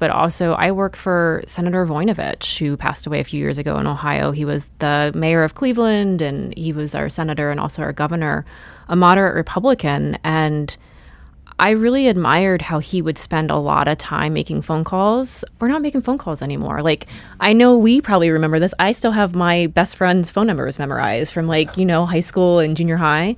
but 0.00 0.10
also 0.10 0.54
I 0.54 0.72
work 0.72 0.96
for 0.96 1.44
Senator 1.46 1.86
Voinovich, 1.86 2.58
who 2.58 2.76
passed 2.76 3.06
away 3.06 3.20
a 3.20 3.24
few 3.24 3.38
years 3.38 3.58
ago 3.58 3.76
in 3.76 3.86
Ohio. 3.86 4.32
He 4.32 4.46
was 4.46 4.70
the 4.78 5.12
mayor 5.14 5.44
of 5.44 5.54
Cleveland 5.54 6.22
and 6.22 6.56
he 6.56 6.72
was 6.72 6.94
our 6.94 7.10
senator 7.10 7.50
and 7.50 7.60
also 7.60 7.82
our 7.82 7.92
governor, 7.92 8.46
a 8.88 8.96
moderate 8.96 9.34
Republican. 9.34 10.18
And 10.24 10.74
I 11.58 11.70
really 11.72 12.08
admired 12.08 12.62
how 12.62 12.78
he 12.78 13.02
would 13.02 13.18
spend 13.18 13.50
a 13.50 13.58
lot 13.58 13.88
of 13.88 13.98
time 13.98 14.32
making 14.32 14.62
phone 14.62 14.84
calls. 14.84 15.44
We're 15.60 15.68
not 15.68 15.82
making 15.82 16.00
phone 16.00 16.16
calls 16.16 16.40
anymore. 16.40 16.80
Like, 16.80 17.06
I 17.38 17.52
know 17.52 17.76
we 17.76 18.00
probably 18.00 18.30
remember 18.30 18.58
this. 18.58 18.72
I 18.78 18.92
still 18.92 19.12
have 19.12 19.34
my 19.34 19.66
best 19.66 19.96
friend's 19.96 20.30
phone 20.30 20.46
numbers 20.46 20.78
memorized 20.78 21.34
from 21.34 21.46
like, 21.46 21.76
you 21.76 21.84
know, 21.84 22.06
high 22.06 22.20
school 22.20 22.58
and 22.58 22.74
junior 22.74 22.96
high. 22.96 23.36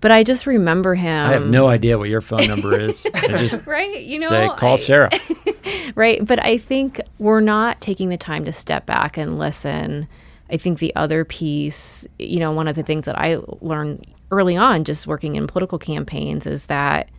But 0.00 0.12
I 0.12 0.22
just 0.22 0.46
remember 0.46 0.94
him. 0.94 1.28
I 1.28 1.32
have 1.32 1.50
no 1.50 1.66
idea 1.66 1.98
what 1.98 2.08
your 2.08 2.20
phone 2.20 2.46
number 2.46 2.78
is. 2.78 3.04
I 3.14 3.26
just 3.28 3.66
right, 3.66 4.02
you 4.02 4.20
know, 4.20 4.28
say 4.28 4.48
call 4.56 4.74
I- 4.74 4.76
Sara. 4.76 5.10
right? 5.94 6.24
But 6.24 6.42
I 6.44 6.58
think 6.58 7.00
we're 7.18 7.40
not 7.40 7.80
taking 7.80 8.08
the 8.08 8.16
time 8.16 8.44
to 8.44 8.52
step 8.52 8.86
back 8.86 9.16
and 9.16 9.38
listen. 9.38 10.06
I 10.50 10.56
think 10.56 10.78
the 10.78 10.94
other 10.96 11.24
piece, 11.24 12.06
you 12.18 12.38
know, 12.38 12.52
one 12.52 12.68
of 12.68 12.76
the 12.76 12.82
things 12.82 13.06
that 13.06 13.18
I 13.18 13.38
learned 13.60 14.06
early 14.30 14.56
on 14.56 14.84
just 14.84 15.06
working 15.06 15.36
in 15.36 15.46
political 15.46 15.78
campaigns 15.78 16.46
is 16.46 16.66
that 16.66 17.10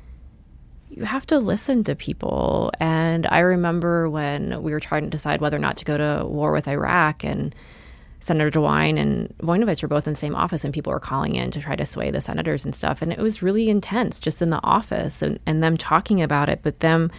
you 0.89 1.03
have 1.03 1.25
to 1.27 1.37
listen 1.37 1.83
to 1.83 1.95
people. 1.95 2.71
And 2.79 3.27
I 3.27 3.39
remember 3.39 4.09
when 4.09 4.63
we 4.63 4.71
were 4.71 4.79
trying 4.79 5.03
to 5.03 5.09
decide 5.09 5.41
whether 5.41 5.57
or 5.57 5.61
not 5.61 5.77
to 5.77 5.85
go 5.85 5.97
to 5.97 6.25
war 6.25 6.51
with 6.51 6.67
Iraq 6.67 7.23
and 7.23 7.53
Senator 8.19 8.59
DeWine 8.59 8.97
and 8.99 9.33
Voinovich 9.37 9.81
were 9.81 9.87
both 9.87 10.05
in 10.05 10.13
the 10.13 10.19
same 10.19 10.35
office, 10.35 10.65
and 10.65 10.73
people 10.73 10.91
were 10.91 10.99
calling 10.99 11.35
in 11.35 11.51
to 11.51 11.61
try 11.61 11.75
to 11.75 11.85
sway 11.85 12.11
the 12.11 12.19
senators 12.19 12.65
and 12.65 12.75
stuff. 12.75 13.01
And 13.01 13.13
it 13.13 13.19
was 13.19 13.41
really 13.41 13.69
intense 13.69 14.19
just 14.19 14.41
in 14.41 14.49
the 14.49 14.59
office 14.63 15.21
and, 15.21 15.39
and 15.45 15.63
them 15.63 15.77
talking 15.77 16.21
about 16.21 16.49
it, 16.49 16.59
but 16.61 16.81
them 16.81 17.11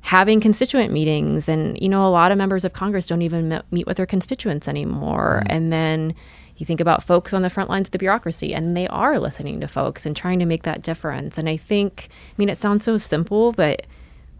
having 0.00 0.40
constituent 0.40 0.92
meetings. 0.92 1.48
And, 1.48 1.78
you 1.80 1.88
know, 1.88 2.06
a 2.06 2.10
lot 2.10 2.32
of 2.32 2.38
members 2.38 2.64
of 2.64 2.72
Congress 2.72 3.06
don't 3.06 3.22
even 3.22 3.62
meet 3.70 3.86
with 3.86 3.96
their 3.96 4.06
constituents 4.06 4.68
anymore. 4.68 5.42
Mm-hmm. 5.42 5.52
And 5.52 5.72
then 5.72 6.14
you 6.56 6.64
think 6.64 6.80
about 6.80 7.02
folks 7.02 7.34
on 7.34 7.42
the 7.42 7.50
front 7.50 7.68
lines 7.68 7.88
of 7.88 7.92
the 7.92 7.98
bureaucracy, 7.98 8.54
and 8.54 8.76
they 8.76 8.86
are 8.88 9.18
listening 9.18 9.60
to 9.60 9.68
folks 9.68 10.06
and 10.06 10.16
trying 10.16 10.38
to 10.38 10.46
make 10.46 10.62
that 10.62 10.82
difference. 10.82 11.36
And 11.36 11.48
I 11.48 11.56
think, 11.56 12.08
I 12.10 12.34
mean, 12.38 12.48
it 12.48 12.58
sounds 12.58 12.84
so 12.84 12.96
simple, 12.96 13.52
but 13.52 13.86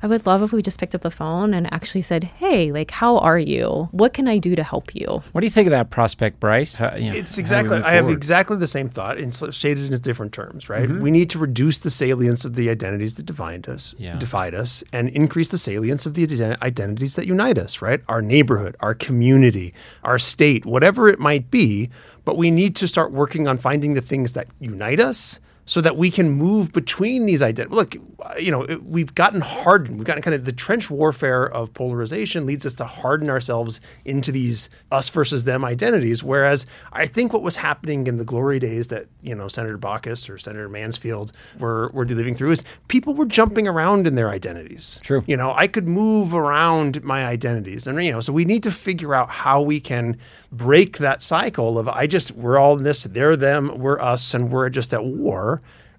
I 0.05 0.07
would 0.07 0.27
love 0.27 0.43
if 0.43 0.53
we 0.53 0.61
just 0.61 0.79
picked 0.79 0.95
up 0.95 1.01
the 1.01 1.11
phone 1.11 1.55
and 1.55 1.73
actually 1.73 2.03
said, 2.03 2.25
"Hey, 2.25 2.71
like, 2.71 2.91
how 2.91 3.17
are 3.21 3.39
you? 3.39 3.89
What 3.91 4.13
can 4.13 4.29
I 4.29 4.37
do 4.37 4.55
to 4.55 4.63
help 4.63 4.95
you?" 4.95 5.23
What 5.33 5.41
do 5.41 5.47
you 5.47 5.51
think 5.51 5.67
of 5.67 5.71
that 5.71 5.89
prospect, 5.89 6.41
Bryce? 6.41 6.75
How, 6.77 6.95
you 6.95 7.11
know, 7.11 7.17
It's 7.17 7.31
how 7.31 7.37
do 7.37 7.39
we 7.39 7.41
exactly. 7.41 7.77
move 7.79 7.87
I 7.87 7.93
have 7.93 8.11
exactly 8.11 8.57
the 8.59 8.67
same 8.67 8.91
thought, 8.91 9.17
in 9.17 9.33
sl- 9.33 9.49
shaded 9.49 9.91
in 9.91 9.99
different 10.03 10.33
terms. 10.35 10.69
Right. 10.69 10.91
Mm-hmm. 10.91 11.01
We 11.01 11.11
need 11.11 11.31
to 11.31 11.39
reduce 11.39 11.79
the 11.79 11.89
salience 11.89 12.45
of 12.45 12.55
the 12.55 12.69
identities 12.69 13.15
that 13.15 13.25
divide 13.25 13.67
us, 13.67 13.95
Yeah. 13.97 14.19
divide 14.19 14.55
us, 14.55 14.85
and 14.93 15.09
increase 15.09 15.49
the 15.49 15.57
salience 15.57 16.05
of 16.05 16.13
the 16.13 16.27
ident- 16.27 16.61
identities 16.61 17.15
that 17.15 17.27
unite 17.27 17.57
us. 17.57 17.81
Right. 17.81 18.03
Our 18.07 18.21
neighborhood, 18.21 18.77
our 18.81 18.93
community, 18.93 19.73
our 20.03 20.19
state, 20.19 20.67
whatever 20.67 21.09
it 21.09 21.19
might 21.19 21.51
be. 21.51 21.89
But 22.27 22.37
we 22.37 22.51
need 22.51 22.77
to 22.77 22.87
start 22.87 23.11
working 23.11 23.49
on 23.49 23.57
finding 23.57 23.95
the 23.95 24.03
things 24.03 24.35
that 24.35 24.49
unite 24.61 25.01
us. 25.01 25.41
So 25.67 25.81
that 25.81 25.97
we 25.97 26.11
can 26.11 26.31
move 26.31 26.73
between 26.73 27.25
these 27.25 27.41
identities. 27.41 27.75
Look, 27.75 27.97
you 28.39 28.51
know, 28.51 28.65
it- 28.65 28.85
we've 28.85 29.15
gotten 29.15 29.41
hardened. 29.41 29.97
We've 29.97 30.07
gotten 30.07 30.23
kind 30.23 30.35
of 30.35 30.45
the 30.45 30.53
trench 30.53 30.91
warfare 30.91 31.45
of 31.45 31.73
polarization 31.73 32.45
leads 32.45 32.67
us 32.67 32.75
to 32.75 32.85
harden 32.85 33.31
ourselves 33.31 33.81
into 34.05 34.31
these 34.31 34.69
us 34.93 35.09
versus 35.09 35.45
them 35.45 35.65
identities. 35.65 36.23
Whereas 36.23 36.67
I 36.93 37.07
think 37.07 37.33
what 37.33 37.43
was 37.43 37.57
happening 37.57 38.07
in 38.07 38.19
the 38.19 38.25
glory 38.27 38.59
days 38.59 38.89
that, 38.89 39.07
you 39.23 39.35
know, 39.35 39.49
Senator 39.49 39.79
Baucus 39.79 40.29
or 40.29 40.37
Senator 40.37 40.69
Mansfield 40.69 41.33
were, 41.59 41.89
were 41.95 42.05
living 42.05 42.35
through 42.35 42.51
is 42.53 42.63
people 42.89 43.15
were 43.15 43.25
jumping 43.25 43.67
around 43.67 44.07
in 44.07 44.17
their 44.17 44.29
identities. 44.29 45.01
True. 45.03 45.25
You 45.27 45.39
know, 45.39 45.55
I 45.57 45.67
could 45.67 45.89
move 45.89 46.35
around 46.35 47.03
my 47.03 47.25
identities. 47.25 47.87
And, 47.87 48.05
you 48.05 48.13
know, 48.13 48.21
so 48.21 48.35
we 48.35 48.45
need 48.45 48.63
to 48.65 48.71
figure 48.71 49.15
out 49.15 49.31
how 49.31 49.63
we 49.63 49.81
can 49.81 50.19
break 50.53 50.99
that 50.99 51.23
cycle 51.23 51.79
of 51.79 51.89
I 51.89 52.07
just, 52.07 52.33
we're 52.33 52.59
all 52.59 52.77
in 52.77 52.85
this, 52.85 53.05
they're 53.05 53.35
them, 53.35 53.79
we're 53.79 54.01
us, 54.01 54.35
and 54.35 54.53
we're 54.53 54.69
just 54.69 54.93
at 54.95 55.05
war. 55.05 55.54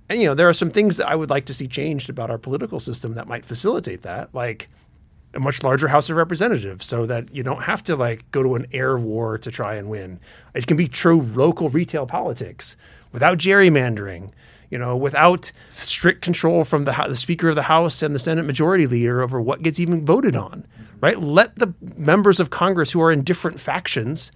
And, 0.10 0.22
you 0.22 0.28
know, 0.28 0.36
there 0.36 0.50
are 0.50 0.54
some 0.54 0.70
things 0.70 0.98
that 0.98 1.08
I 1.08 1.16
would 1.16 1.30
like 1.30 1.46
to 1.46 1.54
see 1.54 1.68
changed 1.68 2.10
about 2.10 2.30
our 2.30 2.38
political 2.38 2.80
system 2.80 3.16
that 3.16 3.28
might 3.28 3.46
facilitate 3.46 4.04
that. 4.04 4.34
Like, 4.34 4.70
a 5.36 5.40
much 5.40 5.62
larger 5.64 5.90
House 5.90 6.10
of 6.10 6.16
Representatives 6.16 6.86
so 6.86 7.06
that 7.06 7.34
you 7.36 7.44
don't 7.44 7.64
have 7.64 7.84
to 7.84 7.96
like 7.96 8.30
go 8.32 8.42
to 8.42 8.56
an 8.56 8.66
air 8.72 8.98
war 8.98 9.38
to 9.38 9.52
try 9.52 9.76
and 9.76 9.90
win. 9.90 10.20
It 10.54 10.66
can 10.66 10.78
be 10.78 10.88
true 10.88 11.22
local 11.22 11.70
retail 11.70 12.08
politics 12.08 12.76
without 13.12 13.38
gerrymandering, 13.38 14.32
you 14.70 14.78
know, 14.78 14.96
without 14.96 15.52
strict 15.72 16.22
control 16.22 16.64
from 16.64 16.86
the, 16.86 17.06
the 17.08 17.16
Speaker 17.16 17.50
of 17.50 17.56
the 17.56 17.64
House 17.64 18.02
and 18.02 18.16
the 18.16 18.20
Senate 18.20 18.46
Majority 18.46 18.88
Leader 18.88 19.22
over 19.22 19.42
what 19.42 19.62
gets 19.62 19.80
even 19.80 20.06
voted 20.06 20.36
on, 20.36 20.66
right? 21.02 21.20
Let 21.20 21.58
the 21.58 21.74
members 21.98 22.40
of 22.40 22.50
Congress 22.50 22.92
who 22.92 23.02
are 23.02 23.12
in 23.12 23.24
different 23.24 23.60
factions 23.60 24.32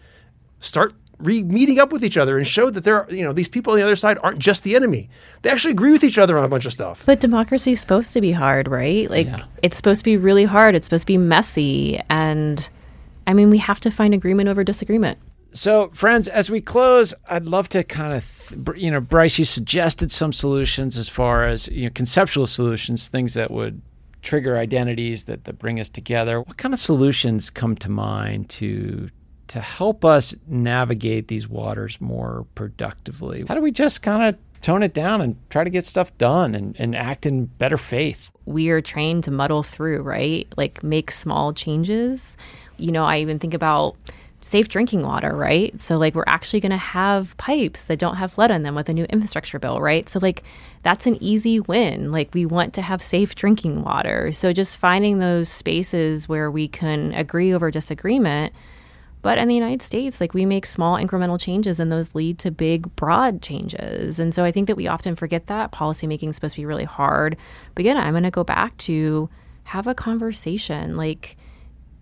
start 0.60 0.94
re- 1.20 1.44
meeting 1.44 1.80
up 1.80 1.92
with 1.92 2.04
each 2.04 2.18
other 2.18 2.38
and 2.38 2.48
show 2.48 2.70
that 2.70 2.84
there 2.84 3.04
are, 3.04 3.14
you 3.14 3.24
know, 3.24 3.34
these 3.34 3.48
people 3.48 3.74
on 3.74 3.80
the 3.80 3.86
other 3.86 3.96
side 3.96 4.18
aren't 4.24 4.40
just 4.40 4.64
the 4.64 4.76
enemy. 4.76 5.10
They 5.42 5.50
actually 5.50 5.72
agree 5.72 5.92
with 5.92 6.04
each 6.04 6.18
other 6.18 6.38
on 6.38 6.44
a 6.44 6.48
bunch 6.48 6.66
of 6.66 6.74
stuff. 6.74 7.04
But 7.06 7.20
democracy 7.20 7.72
is 7.74 7.80
supposed 7.80 8.14
to 8.14 8.22
be 8.22 8.32
hard, 8.32 8.68
right? 8.68 9.10
Like 9.10 9.28
Yeah. 9.28 9.44
it's 9.62 9.78
supposed 9.78 10.00
to 10.02 10.06
be 10.06 10.18
really 10.18 10.46
hard. 10.46 10.76
It's 10.76 10.86
supposed 10.88 11.04
to 11.04 11.08
be 11.08 11.18
messy, 11.18 12.00
and 12.10 12.68
I 13.28 13.34
mean, 13.34 13.50
we 13.50 13.58
have 13.60 13.80
to 13.82 13.92
find 13.92 14.14
agreement 14.14 14.50
over 14.50 14.64
disagreement. 14.64 15.20
So, 15.52 15.90
friends, 15.94 16.28
as 16.28 16.52
we 16.52 16.62
close, 16.62 17.14
I'd 17.28 17.46
love 17.46 17.70
to 17.70 17.84
kind 17.84 18.14
of, 18.14 18.56
th- 18.66 18.78
you 18.82 18.92
know, 18.92 19.02
Bryce, 19.02 19.40
you 19.40 19.46
suggested 19.46 20.12
some 20.12 20.32
solutions 20.32 20.96
as 20.96 21.10
far 21.10 21.44
as 21.46 21.68
you 21.70 21.86
know, 21.86 21.90
conceptual 21.94 22.46
solutions, 22.46 23.08
things 23.08 23.34
that 23.34 23.50
would 23.50 23.82
trigger 24.22 24.58
identities 24.58 25.24
that, 25.24 25.46
that 25.46 25.58
bring 25.58 25.80
us 25.80 25.90
together. 25.90 26.42
What 26.42 26.58
kind 26.58 26.74
of 26.74 26.80
solutions 26.80 27.50
come 27.50 27.76
to 27.78 27.90
mind 27.90 28.50
to 28.50 29.10
to 29.50 29.60
help 29.60 30.04
us 30.04 30.36
navigate 30.48 31.28
these 31.28 31.48
waters 31.48 32.00
more 32.02 32.46
productively? 32.56 33.46
How 33.48 33.56
do 33.56 33.62
we 33.62 33.72
just 33.72 34.02
kind 34.02 34.24
of 34.24 34.62
tone 34.62 34.84
it 34.84 34.94
down 34.94 35.22
and 35.22 35.38
try 35.50 35.64
to 35.64 35.70
get 35.70 35.86
stuff 35.86 36.18
done 36.18 36.56
and, 36.56 36.76
and 36.80 36.96
act 36.96 37.26
in 37.26 37.46
better 37.46 37.78
faith? 37.78 38.32
we 38.50 38.70
are 38.70 38.82
trained 38.82 39.24
to 39.24 39.32
muddle 39.32 39.62
through, 39.62 40.02
right? 40.02 40.52
Like 40.58 40.84
make 40.84 41.12
small 41.12 41.54
changes. 41.54 42.36
You 42.78 42.92
know, 42.92 43.06
I 43.06 43.20
even 43.20 43.38
think 43.38 43.54
about 43.54 43.96
safe 44.42 44.70
drinking 44.70 45.04
water, 45.04 45.36
right? 45.36 45.80
So 45.80 45.98
like 45.98 46.16
we're 46.16 46.24
actually 46.26 46.62
going 46.62 46.72
to 46.72 46.78
have 46.78 47.38
pipes 47.38 47.84
that 47.84 48.00
don't 48.00 48.16
have 48.16 48.38
lead 48.40 48.50
in 48.50 48.64
them 48.64 48.74
with 48.74 48.90
a 48.90 48.94
new 48.94 49.04
infrastructure 49.06 49.60
bill, 49.60 49.80
right? 49.82 50.10
So 50.10 50.18
like 50.20 50.44
that's 50.82 51.06
an 51.06 51.22
easy 51.22 51.60
win. 51.60 52.12
Like 52.12 52.34
we 52.34 52.48
want 52.48 52.74
to 52.74 52.82
have 52.82 53.04
safe 53.04 53.36
drinking 53.36 53.84
water. 53.84 54.32
So 54.32 54.52
just 54.52 54.78
finding 54.78 55.20
those 55.20 55.48
spaces 55.48 56.28
where 56.28 56.50
we 56.50 56.68
can 56.68 57.14
agree 57.14 57.54
over 57.54 57.70
disagreement 57.70 58.52
but 59.22 59.38
in 59.38 59.48
the 59.48 59.56
United 59.56 59.82
States, 59.82 60.22
like 60.22 60.34
we 60.34 60.46
make 60.46 60.66
small 60.66 60.96
incremental 60.96 61.40
changes 61.40 61.80
and 61.80 61.92
those 61.92 62.16
lead 62.16 62.40
to 62.40 62.52
big, 62.52 62.96
broad 62.96 63.42
changes. 63.42 64.20
And 64.20 64.34
so 64.34 64.44
I 64.44 64.52
think 64.52 64.68
that 64.68 64.76
we 64.76 64.88
often 64.88 65.16
forget 65.16 65.48
that 65.48 65.72
policymaking 65.72 66.30
is 66.30 66.36
supposed 66.36 66.56
to 66.56 66.62
be 66.62 66.66
really 66.66 66.86
hard. 66.86 67.36
But 67.76 67.82
again, 67.82 67.98
I'm 67.98 68.14
going 68.14 68.24
to 68.24 68.32
go 68.32 68.44
back 68.44 68.78
to 68.78 69.30
have 69.66 69.88
a 69.88 69.94
conversation. 69.94 70.96
Like, 70.96 71.38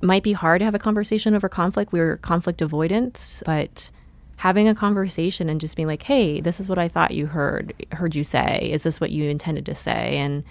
might 0.01 0.23
be 0.23 0.33
hard 0.33 0.59
to 0.59 0.65
have 0.65 0.75
a 0.75 0.79
conversation 0.79 1.33
over 1.33 1.49
conflict. 1.49 1.91
We're 1.91 2.17
conflict 2.17 2.61
avoidance, 2.61 3.41
but 3.45 3.89
having 4.35 4.67
a 4.67 4.75
conversation 4.75 5.49
and 5.49 5.59
just 5.59 5.75
being 5.75 5.87
like, 5.87 6.03
"Hey, 6.03 6.39
this 6.39 6.59
is 6.59 6.69
what 6.69 6.77
I 6.77 6.87
thought 6.87 7.11
you 7.11 7.25
heard 7.25 7.73
heard 7.91 8.15
you 8.15 8.23
say. 8.23 8.69
Is 8.71 8.83
this 8.83 9.01
what 9.01 9.11
you 9.11 9.29
intended 9.29 9.65
to 9.65 9.75
say?" 9.75 10.17
and 10.17 10.43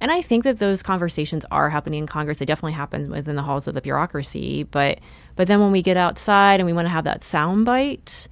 and 0.00 0.10
I 0.12 0.20
think 0.22 0.44
that 0.44 0.58
those 0.58 0.82
conversations 0.82 1.44
are 1.50 1.70
happening 1.70 2.00
in 2.00 2.06
Congress. 2.06 2.38
They 2.38 2.44
definitely 2.44 2.72
happen 2.72 3.10
within 3.10 3.36
the 3.36 3.42
halls 3.42 3.66
of 3.68 3.74
the 3.74 3.80
bureaucracy. 3.80 4.64
But 4.64 4.98
but 5.36 5.48
then 5.48 5.60
when 5.60 5.72
we 5.72 5.82
get 5.82 5.96
outside 5.96 6.60
and 6.60 6.66
we 6.66 6.72
want 6.72 6.86
to 6.86 6.90
have 6.90 7.04
that 7.04 7.22
sound 7.24 7.64
bite, 7.64 8.28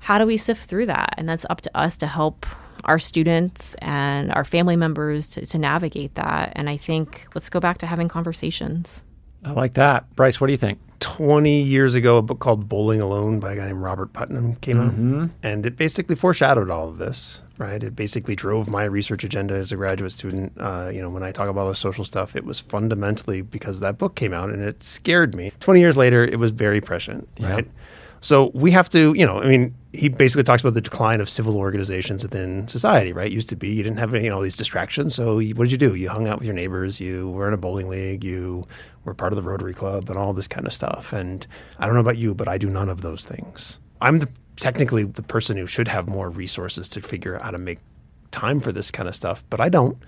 how 0.00 0.18
do 0.18 0.26
we 0.26 0.36
sift 0.36 0.68
through 0.68 0.86
that? 0.86 1.14
And 1.16 1.28
that's 1.28 1.46
up 1.50 1.60
to 1.62 1.76
us 1.76 1.96
to 1.98 2.06
help 2.06 2.46
our 2.84 2.98
students 2.98 3.74
and 3.82 4.32
our 4.32 4.44
family 4.44 4.76
members 4.76 5.28
to, 5.30 5.44
to 5.46 5.58
navigate 5.58 6.14
that. 6.14 6.52
And 6.56 6.68
I 6.70 6.76
think 6.78 7.26
let's 7.34 7.50
go 7.50 7.60
back 7.60 7.78
to 7.78 7.86
having 7.86 8.08
conversations. 8.08 9.00
I 9.44 9.52
like 9.52 9.74
that. 9.74 10.14
Bryce, 10.16 10.40
what 10.40 10.46
do 10.46 10.52
you 10.52 10.58
think? 10.58 10.78
20 11.00 11.62
years 11.62 11.94
ago, 11.94 12.18
a 12.18 12.22
book 12.22 12.40
called 12.40 12.68
Bowling 12.68 13.00
Alone 13.00 13.40
by 13.40 13.52
a 13.52 13.56
guy 13.56 13.66
named 13.66 13.80
Robert 13.80 14.12
Putnam 14.12 14.54
came 14.56 14.76
Mm-hmm. 14.78 15.22
out. 15.24 15.30
And 15.42 15.64
it 15.66 15.76
basically 15.76 16.14
foreshadowed 16.14 16.68
all 16.70 16.88
of 16.88 16.98
this, 16.98 17.40
right? 17.60 17.82
It 17.82 17.94
basically 17.94 18.34
drove 18.34 18.68
my 18.68 18.84
research 18.84 19.22
agenda 19.22 19.54
as 19.54 19.70
a 19.70 19.76
graduate 19.76 20.12
student. 20.12 20.52
Uh, 20.58 20.90
you 20.92 21.00
know, 21.00 21.10
when 21.10 21.22
I 21.22 21.30
talk 21.30 21.48
about 21.48 21.62
all 21.62 21.68
the 21.68 21.74
social 21.76 22.04
stuff, 22.04 22.34
it 22.34 22.44
was 22.44 22.58
fundamentally 22.58 23.42
because 23.42 23.80
that 23.80 23.98
book 23.98 24.16
came 24.16 24.32
out 24.32 24.50
and 24.50 24.62
it 24.62 24.82
scared 24.82 25.34
me. 25.34 25.52
20 25.60 25.78
years 25.78 25.96
later, 25.96 26.24
it 26.24 26.38
was 26.38 26.50
very 26.50 26.80
prescient, 26.80 27.28
Yeah. 27.36 27.52
right? 27.52 27.70
So 28.22 28.50
we 28.54 28.70
have 28.72 28.90
to, 28.90 29.14
you 29.16 29.24
know, 29.24 29.40
I 29.40 29.46
mean, 29.46 29.74
he 29.94 30.08
basically 30.10 30.42
talks 30.42 30.60
about 30.62 30.74
the 30.74 30.82
decline 30.82 31.22
of 31.22 31.28
civil 31.30 31.56
organizations 31.56 32.22
within 32.22 32.68
society, 32.68 33.12
right? 33.14 33.32
Used 33.32 33.48
to 33.48 33.56
be 33.56 33.70
you 33.70 33.82
didn't 33.82 33.98
have 33.98 34.12
any, 34.12 34.24
you 34.24 34.30
know, 34.30 34.42
these 34.42 34.56
distractions. 34.56 35.14
So 35.14 35.38
you, 35.38 35.54
what 35.54 35.64
did 35.64 35.72
you 35.72 35.78
do? 35.78 35.94
You 35.94 36.10
hung 36.10 36.28
out 36.28 36.38
with 36.38 36.44
your 36.46 36.54
neighbors. 36.54 37.00
You 37.00 37.30
were 37.30 37.48
in 37.48 37.54
a 37.54 37.56
bowling 37.56 37.88
league. 37.88 38.22
You 38.22 38.66
were 39.04 39.14
part 39.14 39.32
of 39.32 39.36
the 39.36 39.42
Rotary 39.42 39.72
Club 39.72 40.10
and 40.10 40.18
all 40.18 40.32
this 40.34 40.46
kind 40.46 40.66
of 40.66 40.72
stuff. 40.74 41.12
And 41.14 41.46
I 41.78 41.86
don't 41.86 41.94
know 41.94 42.00
about 42.00 42.18
you, 42.18 42.34
but 42.34 42.46
I 42.46 42.58
do 42.58 42.68
none 42.68 42.90
of 42.90 43.00
those 43.00 43.24
things. 43.24 43.78
I'm 44.02 44.18
the, 44.18 44.28
technically 44.60 45.02
the 45.04 45.22
person 45.22 45.56
who 45.56 45.66
should 45.66 45.88
have 45.88 46.08
more 46.08 46.30
resources 46.30 46.88
to 46.90 47.00
figure 47.02 47.34
out 47.36 47.42
how 47.42 47.50
to 47.50 47.58
make 47.58 47.78
time 48.30 48.60
for 48.60 48.70
this 48.70 48.90
kind 48.92 49.08
of 49.08 49.14
stuff, 49.16 49.42
but 49.50 49.60
I 49.60 49.68
don't. 49.68 49.98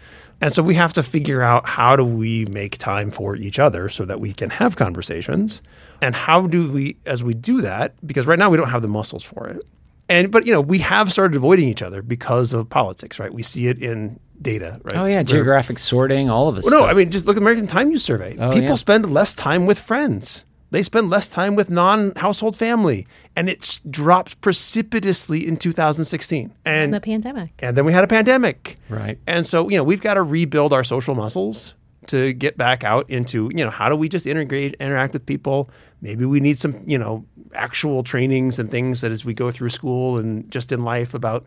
And 0.41 0.53
so 0.53 0.63
we 0.63 0.75
have 0.77 0.93
to 0.93 1.03
figure 1.03 1.43
out 1.43 1.69
how 1.69 1.97
do 1.97 2.05
we 2.05 2.45
make 2.47 2.79
time 2.79 3.11
for 3.11 3.35
each 3.35 3.59
other 3.59 3.89
so 3.89 4.05
that 4.05 4.21
we 4.21 4.33
can 4.33 4.51
have 4.51 4.77
conversations. 4.77 5.61
And 6.01 6.15
how 6.15 6.47
do 6.47 6.71
we 6.71 6.97
as 7.07 7.25
we 7.25 7.35
do 7.35 7.63
that 7.63 7.95
because 8.07 8.27
right 8.27 8.39
now 8.39 8.49
we 8.51 8.57
don't 8.57 8.71
have 8.71 8.83
the 8.83 8.89
muscles 8.89 9.25
for 9.25 9.49
it. 9.49 9.63
And 10.09 10.31
but 10.31 10.47
you 10.47 10.53
know, 10.53 10.61
we 10.61 10.79
have 10.79 11.11
started 11.11 11.37
avoiding 11.37 11.69
each 11.69 11.83
other 11.83 12.03
because 12.03 12.53
of 12.53 12.69
politics, 12.69 13.19
right? 13.19 13.33
We 13.33 13.43
see 13.43 13.67
it 13.69 13.83
in 13.83 14.21
data, 14.41 14.81
right? 14.85 14.97
Oh 14.97 15.05
yeah, 15.07 15.17
Where- 15.17 15.25
geographic 15.25 15.79
sorting, 15.79 16.29
all 16.29 16.49
of 16.49 16.57
us. 16.57 16.65
well, 16.65 16.81
no, 16.81 16.87
I 16.87 16.95
mean, 16.95 17.11
just 17.11 17.25
look 17.27 17.37
at 17.37 17.41
the 17.41 17.45
American 17.45 17.67
Time 17.69 17.91
Use 17.91 18.05
Survey. 18.05 18.37
Oh, 18.39 18.51
People 18.53 18.71
yeah. 18.71 18.75
spend 18.75 19.13
less 19.13 19.35
time 19.35 19.67
with 19.67 19.79
friends. 19.79 20.45
They 20.73 20.83
spend 20.83 21.11
less 21.11 21.29
time 21.29 21.55
with 21.55 21.69
non-household 21.69 22.57
family, 22.57 23.07
and 23.37 23.51
it's 23.51 23.81
dropped 23.81 24.41
precipitously 24.41 25.47
in 25.47 25.59
2016. 25.59 26.51
And 26.65 26.95
the 26.95 27.01
pandemic. 27.01 27.53
and 27.59 27.77
then 27.77 27.85
we 27.85 27.93
had 27.93 28.05
a 28.05 28.07
pandemic. 28.07 28.79
Right. 28.89 29.19
And 29.27 29.45
so, 29.45 29.69
you 29.69 29.77
know, 29.77 29.85
we've 29.85 30.01
got 30.01 30.15
to 30.15 30.23
rebuild 30.23 30.73
our 30.73 30.83
social 30.83 31.15
muscles 31.15 31.75
to 32.07 32.33
get 32.33 32.57
back 32.57 32.85
out 32.85 33.09
into, 33.11 33.51
you 33.55 33.63
know, 33.63 33.71
how 33.71 33.91
do 33.91 33.97
we 33.97 34.09
just 34.09 34.27
integrate, 34.27 34.75
interact 34.81 35.13
with 35.13 35.27
people? 35.27 35.69
Maybe 36.01 36.25
we 36.25 36.41
need 36.41 36.59
some, 36.59 36.83
you 36.87 36.97
know, 36.97 37.27
actual 37.53 38.03
trainings 38.03 38.59
and 38.59 38.71
things 38.71 39.03
that 39.03 39.13
as 39.13 39.27
we 39.27 39.35
go 39.35 39.51
through 39.51 39.69
school 39.69 40.17
and 40.17 40.51
just 40.51 40.73
in 40.73 40.85
life 40.85 41.13
about, 41.13 41.45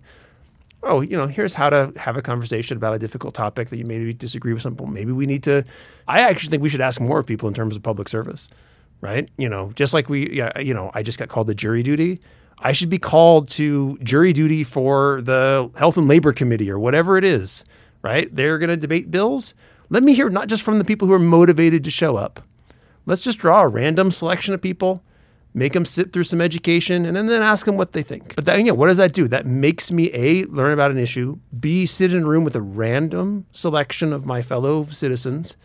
oh, 0.84 1.02
you 1.02 1.18
know, 1.18 1.26
here's 1.26 1.56
how 1.56 1.72
to 1.72 1.92
have 1.98 2.16
a 2.16 2.22
conversation 2.22 2.78
about 2.78 2.94
a 2.94 3.00
difficult 3.00 3.34
topic 3.34 3.70
that 3.70 3.78
you 3.78 3.86
maybe 3.86 4.14
disagree 4.14 4.54
with 4.54 4.62
some 4.62 4.74
people. 4.74 4.86
Maybe 4.86 5.12
we 5.12 5.26
need 5.26 5.42
to, 5.44 5.64
I 6.08 6.22
actually 6.22 6.52
think 6.52 6.62
we 6.62 6.70
should 6.70 6.80
ask 6.80 7.02
more 7.02 7.18
of 7.18 7.26
people 7.26 7.48
in 7.48 7.56
terms 7.56 7.76
of 7.76 7.82
public 7.82 8.08
service, 8.08 8.50
right? 9.02 9.30
You 9.38 9.50
know, 9.50 9.72
just 9.76 9.94
like 9.94 10.10
we, 10.10 10.42
you 10.60 10.74
know, 10.74 10.92
I 10.94 11.04
just 11.04 11.20
got 11.20 11.30
called 11.30 11.48
to 11.48 11.54
jury 11.54 11.84
duty. 11.84 12.20
I 12.60 12.72
should 12.72 12.90
be 12.90 13.00
called 13.00 13.50
to 13.50 13.98
jury 14.02 14.34
duty 14.34 14.64
for 14.64 15.22
the 15.22 15.70
Health 15.76 15.98
and 15.98 16.08
Labor 16.08 16.32
Committee 16.34 16.72
or 16.72 16.80
whatever 16.80 17.18
it 17.18 17.24
is, 17.24 17.66
right? 18.02 18.34
They're 18.34 18.58
going 18.58 18.70
to 18.70 18.78
debate 18.78 19.12
bills. 19.12 19.54
Let 19.90 20.04
me 20.04 20.16
hear 20.16 20.30
not 20.30 20.48
just 20.48 20.64
from 20.64 20.80
the 20.80 20.86
people 20.86 21.08
who 21.08 21.14
are 21.14 21.20
motivated 21.20 21.84
to 21.84 21.92
show 21.92 22.16
up. 22.16 22.42
Let's 23.06 23.22
just 23.22 23.38
draw 23.38 23.62
a 23.62 23.68
random 23.68 24.10
selection 24.10 24.54
of 24.54 24.62
people, 24.62 25.04
make 25.54 25.74
them 25.74 25.86
sit 25.86 26.12
through 26.12 26.24
some 26.24 26.42
education, 26.42 27.06
and 27.06 27.16
then, 27.16 27.28
then 27.28 27.44
ask 27.44 27.66
them 27.66 27.78
what 27.78 27.92
they 27.92 28.02
think. 28.02 28.36
But 28.36 28.46
that, 28.46 28.64
yeah, 28.64 28.72
what 28.72 28.88
does 28.88 28.98
that 28.98 29.14
do? 29.14 29.28
That 29.28 29.46
makes 29.46 29.92
me 29.92 30.10
A, 30.14 30.44
learn 30.46 30.72
about 30.72 30.92
an 30.92 30.98
issue, 30.98 31.38
B, 31.60 31.86
sit 31.86 32.14
in 32.14 32.24
a 32.24 32.28
room 32.28 32.44
with 32.44 32.56
a 32.56 32.62
random 32.62 33.46
selection 33.52 34.12
of 34.12 34.26
my 34.26 34.42
fellow 34.42 34.88
citizens 34.88 35.56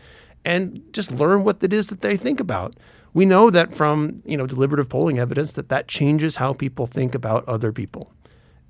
and 0.43 0.81
just 0.91 1.11
learn 1.11 1.43
what 1.43 1.63
it 1.63 1.73
is 1.73 1.87
that 1.87 2.01
they 2.01 2.17
think 2.17 2.39
about. 2.39 2.75
We 3.13 3.25
know 3.25 3.49
that 3.49 3.73
from, 3.73 4.21
you 4.25 4.37
know, 4.37 4.47
deliberative 4.47 4.89
polling 4.89 5.19
evidence 5.19 5.53
that 5.53 5.69
that 5.69 5.87
changes 5.87 6.37
how 6.37 6.53
people 6.53 6.85
think 6.85 7.13
about 7.13 7.47
other 7.47 7.71
people. 7.71 8.13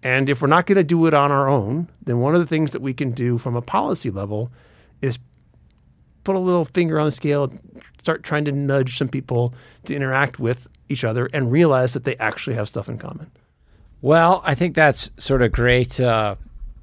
And 0.04 0.30
if 0.30 0.42
we're 0.42 0.48
not 0.48 0.66
going 0.66 0.78
to 0.78 0.84
do 0.84 1.06
it 1.06 1.14
on 1.14 1.32
our 1.32 1.48
own, 1.48 1.88
then 2.04 2.20
one 2.20 2.34
of 2.34 2.42
the 2.42 2.48
things 2.48 2.72
that 2.72 2.82
we 2.82 2.94
can 2.94 3.12
do 3.12 3.38
from 3.38 3.56
a 3.56 3.62
policy 3.62 4.10
level 4.10 4.52
is 5.02 5.20
put 6.24 6.36
a 6.36 6.40
little 6.40 6.66
finger 6.66 7.00
on 7.00 7.06
the 7.06 7.12
scale, 7.12 7.54
start 8.00 8.24
trying 8.24 8.46
to 8.46 8.52
nudge 8.52 8.98
some 8.98 9.08
people 9.08 9.54
to 9.86 9.96
interact 9.96 10.40
with 10.40 10.68
each 10.90 11.04
other 11.04 11.30
and 11.34 11.52
realize 11.52 11.94
that 11.94 12.04
they 12.04 12.16
actually 12.18 12.56
have 12.56 12.68
stuff 12.68 12.90
in 12.90 12.98
common. 12.98 13.32
Well, 14.02 14.42
I 14.44 14.56
think 14.56 14.76
that's 14.76 15.12
sort 15.18 15.44
of 15.44 15.52
great, 15.52 16.00
uh, 16.00 16.36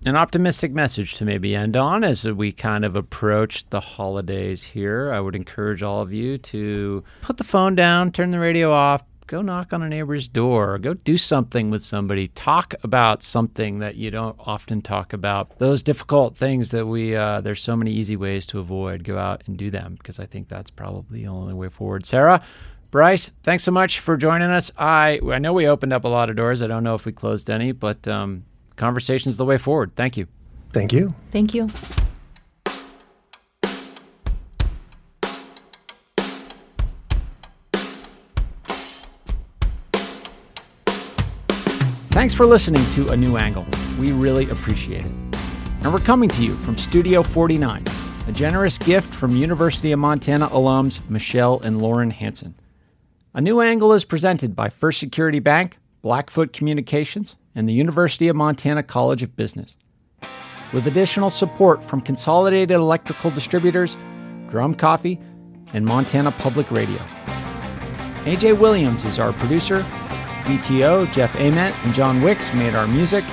an 0.05 0.17
optimistic 0.17 0.73
message 0.73 1.15
to 1.17 1.25
maybe 1.25 1.55
end 1.55 1.77
on 1.77 2.05
as 2.05 2.25
we 2.25 2.53
kind 2.53 2.85
of 2.85 2.97
approach 2.97 3.69
the 3.71 3.81
holidays 3.81 4.63
here. 4.63 5.13
I 5.13 5.21
would 5.21 5.35
encourage 5.35 5.83
all 5.83 6.03
of 6.03 6.13
you 6.13 6.39
to 6.39 7.03
put 7.23 7.37
the 7.37 7.45
phone 7.45 7.75
down, 7.75 8.13
turn 8.13 8.31
the 8.31 8.39
radio 8.39 8.73
off, 8.73 9.03
go 9.27 9.43
knock 9.43 9.73
on 9.73 9.83
a 9.83 9.89
neighbor's 9.89 10.29
door, 10.29 10.79
go 10.79 10.95
do 10.95 11.17
something 11.17 11.71
with 11.71 11.83
somebody, 11.83 12.29
talk 12.29 12.75
about 12.83 13.23
something 13.23 13.81
that 13.81 13.97
you 13.97 14.11
don't 14.11 14.37
often 14.39 14.81
talk 14.81 15.13
about. 15.13 15.59
Those 15.59 15.83
difficult 15.83 16.37
things 16.37 16.71
that 16.71 16.87
we, 16.87 17.17
uh, 17.17 17.41
there's 17.41 17.63
so 17.63 17.77
many 17.77 17.93
easy 17.93 18.17
ways 18.17 18.47
to 18.47 18.61
avoid. 18.61 19.05
Go 19.05 19.19
out 19.19 19.43
and 19.47 19.57
do 19.57 19.71
them 19.71 19.97
because 19.99 20.21
I 20.21 20.27
think 20.27 20.49
that's 20.49 20.71
probably 20.71 21.23
the 21.23 21.29
only 21.29 21.55
way 21.55 21.69
forward. 21.69 22.07
Sara, 22.07 22.43
Bryce, 22.91 23.33
thanks 23.43 23.65
so 23.65 23.73
much 23.73 24.01
for 24.01 24.17
joining 24.17 24.49
us. 24.49 24.73
I 24.79 25.21
I 25.31 25.39
know 25.39 25.53
we 25.53 25.69
opened 25.69 25.93
up 25.93 26.05
a 26.05 26.09
lot 26.09 26.31
of 26.31 26.37
doors. 26.37 26.63
I 26.63 26.69
don't 26.69 26.85
know 26.85 26.95
if 26.95 27.05
we 27.05 27.13
closed 27.13 27.51
any, 27.51 27.73
but 27.73 28.09
um, 28.09 28.45
conversation's 28.79 29.37
the 29.37 29.45
way 29.45 29.59
forward. 29.59 29.93
Thank 29.97 30.17
you. 30.17 30.27
Thank 30.73 30.93
you. 30.93 31.15
Thank 31.33 31.55
you. 31.55 31.69
Thanks 42.11 42.35
for 42.35 42.47
listening 42.47 42.85
to 42.95 43.11
A 43.11 43.17
New 43.17 43.37
Angle. 43.37 43.65
We 44.01 44.11
really 44.11 44.51
appreciate 44.51 45.07
it. 45.07 45.13
And 45.83 45.93
we're 45.93 46.01
coming 46.01 46.29
to 46.31 46.43
you 46.43 46.57
from 46.57 46.77
Studio 46.77 47.23
49, 47.23 47.85
a 48.27 48.33
generous 48.33 48.77
gift 48.77 49.15
from 49.15 49.37
University 49.37 49.93
of 49.93 50.01
Montana 50.01 50.49
alums 50.49 51.01
Michelle 51.09 51.61
and 51.61 51.81
Lauren 51.81 52.11
Hansen. 52.11 52.57
A 53.35 53.41
New 53.41 53.61
Angle 53.61 53.93
is 53.93 54.05
presented 54.05 54.57
by 54.57 54.69
First 54.69 54.99
Security 54.99 55.39
Bank, 55.39 55.79
Blackfoot 56.03 56.53
Communications, 56.53 57.37
and 57.55 57.69
the 57.69 57.73
University 57.73 58.29
of 58.29 58.37
Montana 58.37 58.83
College 58.83 59.23
of 59.23 59.35
Business. 59.37 59.77
With 60.73 60.87
additional 60.87 61.31
support 61.31 61.83
from 61.83 62.01
Consolidated 62.01 62.73
Electrical 62.73 63.31
Distributors, 63.31 63.97
Drum 64.49 64.75
Coffee, 64.75 65.19
and 65.73 65.85
Montana 65.85 66.31
Public 66.33 66.71
Radio. 66.71 66.99
AJ 68.25 68.59
Williams 68.59 69.05
is 69.05 69.19
our 69.19 69.33
producer. 69.33 69.81
VTO, 70.45 71.11
Jeff 71.13 71.35
Ament, 71.37 71.75
and 71.85 71.95
John 71.95 72.23
Wicks 72.23 72.53
made 72.55 72.75
our 72.75 72.87
music. 72.87 73.25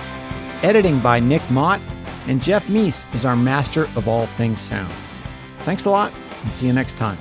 Editing 0.63 0.99
by 0.99 1.19
Nick 1.19 1.49
Mott. 1.51 1.79
And 2.27 2.41
Jeff 2.41 2.67
Meese 2.67 3.03
is 3.13 3.25
our 3.25 3.35
master 3.35 3.83
of 3.95 4.07
all 4.07 4.25
things 4.25 4.59
sound. 4.59 4.93
Thanks 5.59 5.85
a 5.85 5.89
lot, 5.89 6.11
and 6.43 6.51
see 6.51 6.67
you 6.67 6.73
next 6.73 6.97
time. 6.97 7.17